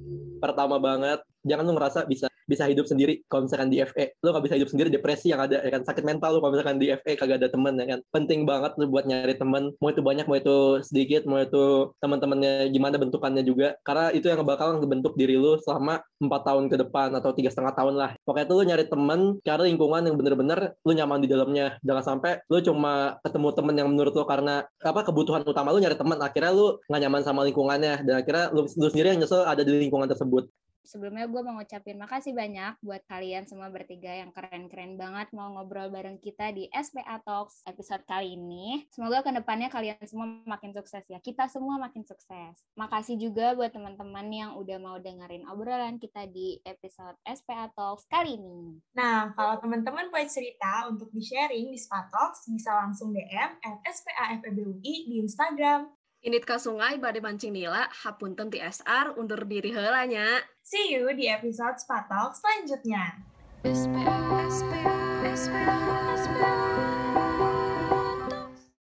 pertama 0.40 0.80
banget 0.80 1.20
jangan 1.46 1.64
lu 1.66 1.72
ngerasa 1.76 2.08
bisa 2.08 2.28
bisa 2.48 2.64
hidup 2.64 2.88
sendiri 2.88 3.20
kalau 3.28 3.44
misalkan 3.44 3.68
di 3.68 3.84
FE 3.84 4.16
lu 4.24 4.32
nggak 4.32 4.44
bisa 4.48 4.56
hidup 4.56 4.70
sendiri 4.72 4.88
depresi 4.88 5.28
yang 5.28 5.44
ada 5.44 5.60
ya 5.60 5.68
kan? 5.68 5.84
Sakit 5.84 6.00
mental 6.00 6.32
lu 6.32 6.40
kalau 6.40 6.56
misalkan 6.56 6.80
di 6.80 6.88
FE 6.88 7.12
kagak 7.20 7.44
ada 7.44 7.52
temen 7.52 7.76
ya 7.76 7.86
kan? 7.94 8.00
Penting 8.08 8.48
banget 8.48 8.72
lu 8.80 8.88
buat 8.88 9.04
nyari 9.04 9.36
temen. 9.36 9.76
Mau 9.78 9.92
itu 9.92 10.00
banyak 10.00 10.24
mau 10.24 10.40
itu 10.40 10.80
sedikit 10.80 11.28
mau 11.28 11.44
itu 11.44 11.92
teman-temannya 12.00 12.72
gimana 12.72 12.96
bentukannya 12.96 13.44
juga. 13.44 13.76
Karena 13.84 14.08
itu 14.16 14.32
yang 14.32 14.40
bakal 14.48 14.80
ngebentuk 14.80 15.12
diri 15.20 15.36
lu 15.36 15.60
selama 15.60 16.00
empat 16.24 16.42
tahun 16.48 16.64
ke 16.72 16.76
depan 16.88 17.12
atau 17.20 17.30
tiga 17.36 17.52
setengah 17.52 17.76
tahun 17.76 17.94
lah. 18.00 18.10
Pokoknya 18.24 18.46
tuh 18.48 18.56
lu 18.56 18.64
nyari 18.64 18.84
temen 18.88 19.20
cari 19.44 19.62
lingkungan 19.68 20.02
yang 20.08 20.16
bener-bener 20.16 20.58
lu 20.80 20.92
nyaman 20.96 21.20
di 21.20 21.28
dalamnya. 21.28 21.76
Jangan 21.84 22.04
sampai 22.16 22.40
lu 22.48 22.64
cuma 22.64 23.20
ketemu 23.20 23.48
temen 23.52 23.74
yang 23.76 23.88
menurut 23.92 24.16
lu 24.16 24.24
karena 24.24 24.64
apa 24.80 25.00
kebutuhan 25.04 25.44
utama 25.44 25.76
lu 25.76 25.84
nyari 25.84 26.00
temen. 26.00 26.16
Akhirnya 26.16 26.56
lu 26.56 26.80
nggak 26.88 27.00
nyaman 27.04 27.22
sama 27.28 27.44
lingkungannya. 27.44 28.08
Dan 28.08 28.24
akhirnya 28.24 28.48
lu, 28.56 28.64
lu 28.64 28.88
sendiri 28.88 29.12
yang 29.12 29.20
nyesel 29.20 29.44
ada 29.44 29.60
di 29.60 29.76
lingkungan 29.76 30.08
tersebut 30.08 30.48
sebelumnya 30.84 31.26
gue 31.26 31.40
mau 31.44 31.56
ngucapin 31.58 31.98
makasih 31.98 32.32
banyak 32.32 32.78
buat 32.80 33.02
kalian 33.08 33.44
semua 33.44 33.68
bertiga 33.68 34.12
yang 34.12 34.30
keren-keren 34.32 34.94
banget 34.94 35.30
mau 35.34 35.52
ngobrol 35.52 35.90
bareng 35.90 36.20
kita 36.22 36.54
di 36.54 36.70
SPA 36.70 37.20
Talks 37.24 37.62
episode 37.66 38.04
kali 38.06 38.38
ini. 38.38 38.86
Semoga 38.94 39.26
ke 39.26 39.30
depannya 39.34 39.68
kalian 39.68 40.00
semua 40.06 40.26
makin 40.46 40.72
sukses 40.72 41.04
ya. 41.10 41.18
Kita 41.18 41.50
semua 41.50 41.76
makin 41.76 42.06
sukses. 42.06 42.54
Makasih 42.78 43.18
juga 43.18 43.52
buat 43.58 43.74
teman-teman 43.74 44.26
yang 44.30 44.50
udah 44.56 44.78
mau 44.78 44.96
dengerin 45.02 45.44
obrolan 45.50 45.98
kita 45.98 46.24
di 46.30 46.62
episode 46.62 47.18
SPA 47.26 47.68
Talks 47.74 48.06
kali 48.06 48.38
ini. 48.38 48.78
Nah, 48.94 49.34
kalau 49.34 49.58
teman-teman 49.58 50.08
punya 50.08 50.28
cerita 50.30 50.86
untuk 50.86 51.10
di-sharing 51.10 51.72
di 51.72 51.78
SPA 51.78 52.06
Talks, 52.08 52.46
bisa 52.48 52.72
langsung 52.76 53.10
DM 53.10 53.60
at 53.60 53.78
SPAFEBUI 53.82 55.10
di 55.10 55.14
Instagram. 55.24 55.97
Init 56.18 56.42
ke 56.42 56.58
sungai 56.58 56.98
bade 56.98 57.22
mancing 57.22 57.54
nila, 57.54 57.86
hapunten 58.02 58.50
ti 58.50 58.58
SR, 58.58 59.14
undur 59.14 59.38
diri 59.46 59.70
heulanya. 59.70 60.42
See 60.66 60.90
you 60.90 61.06
di 61.14 61.30
episode 61.30 61.78
SPA 61.78 62.10
Talks 62.10 62.42
selanjutnya. 62.42 63.22
SPA, 63.62 64.18
SPA, 64.50 64.82
SPA, 65.30 65.76
SPA. 66.18 67.07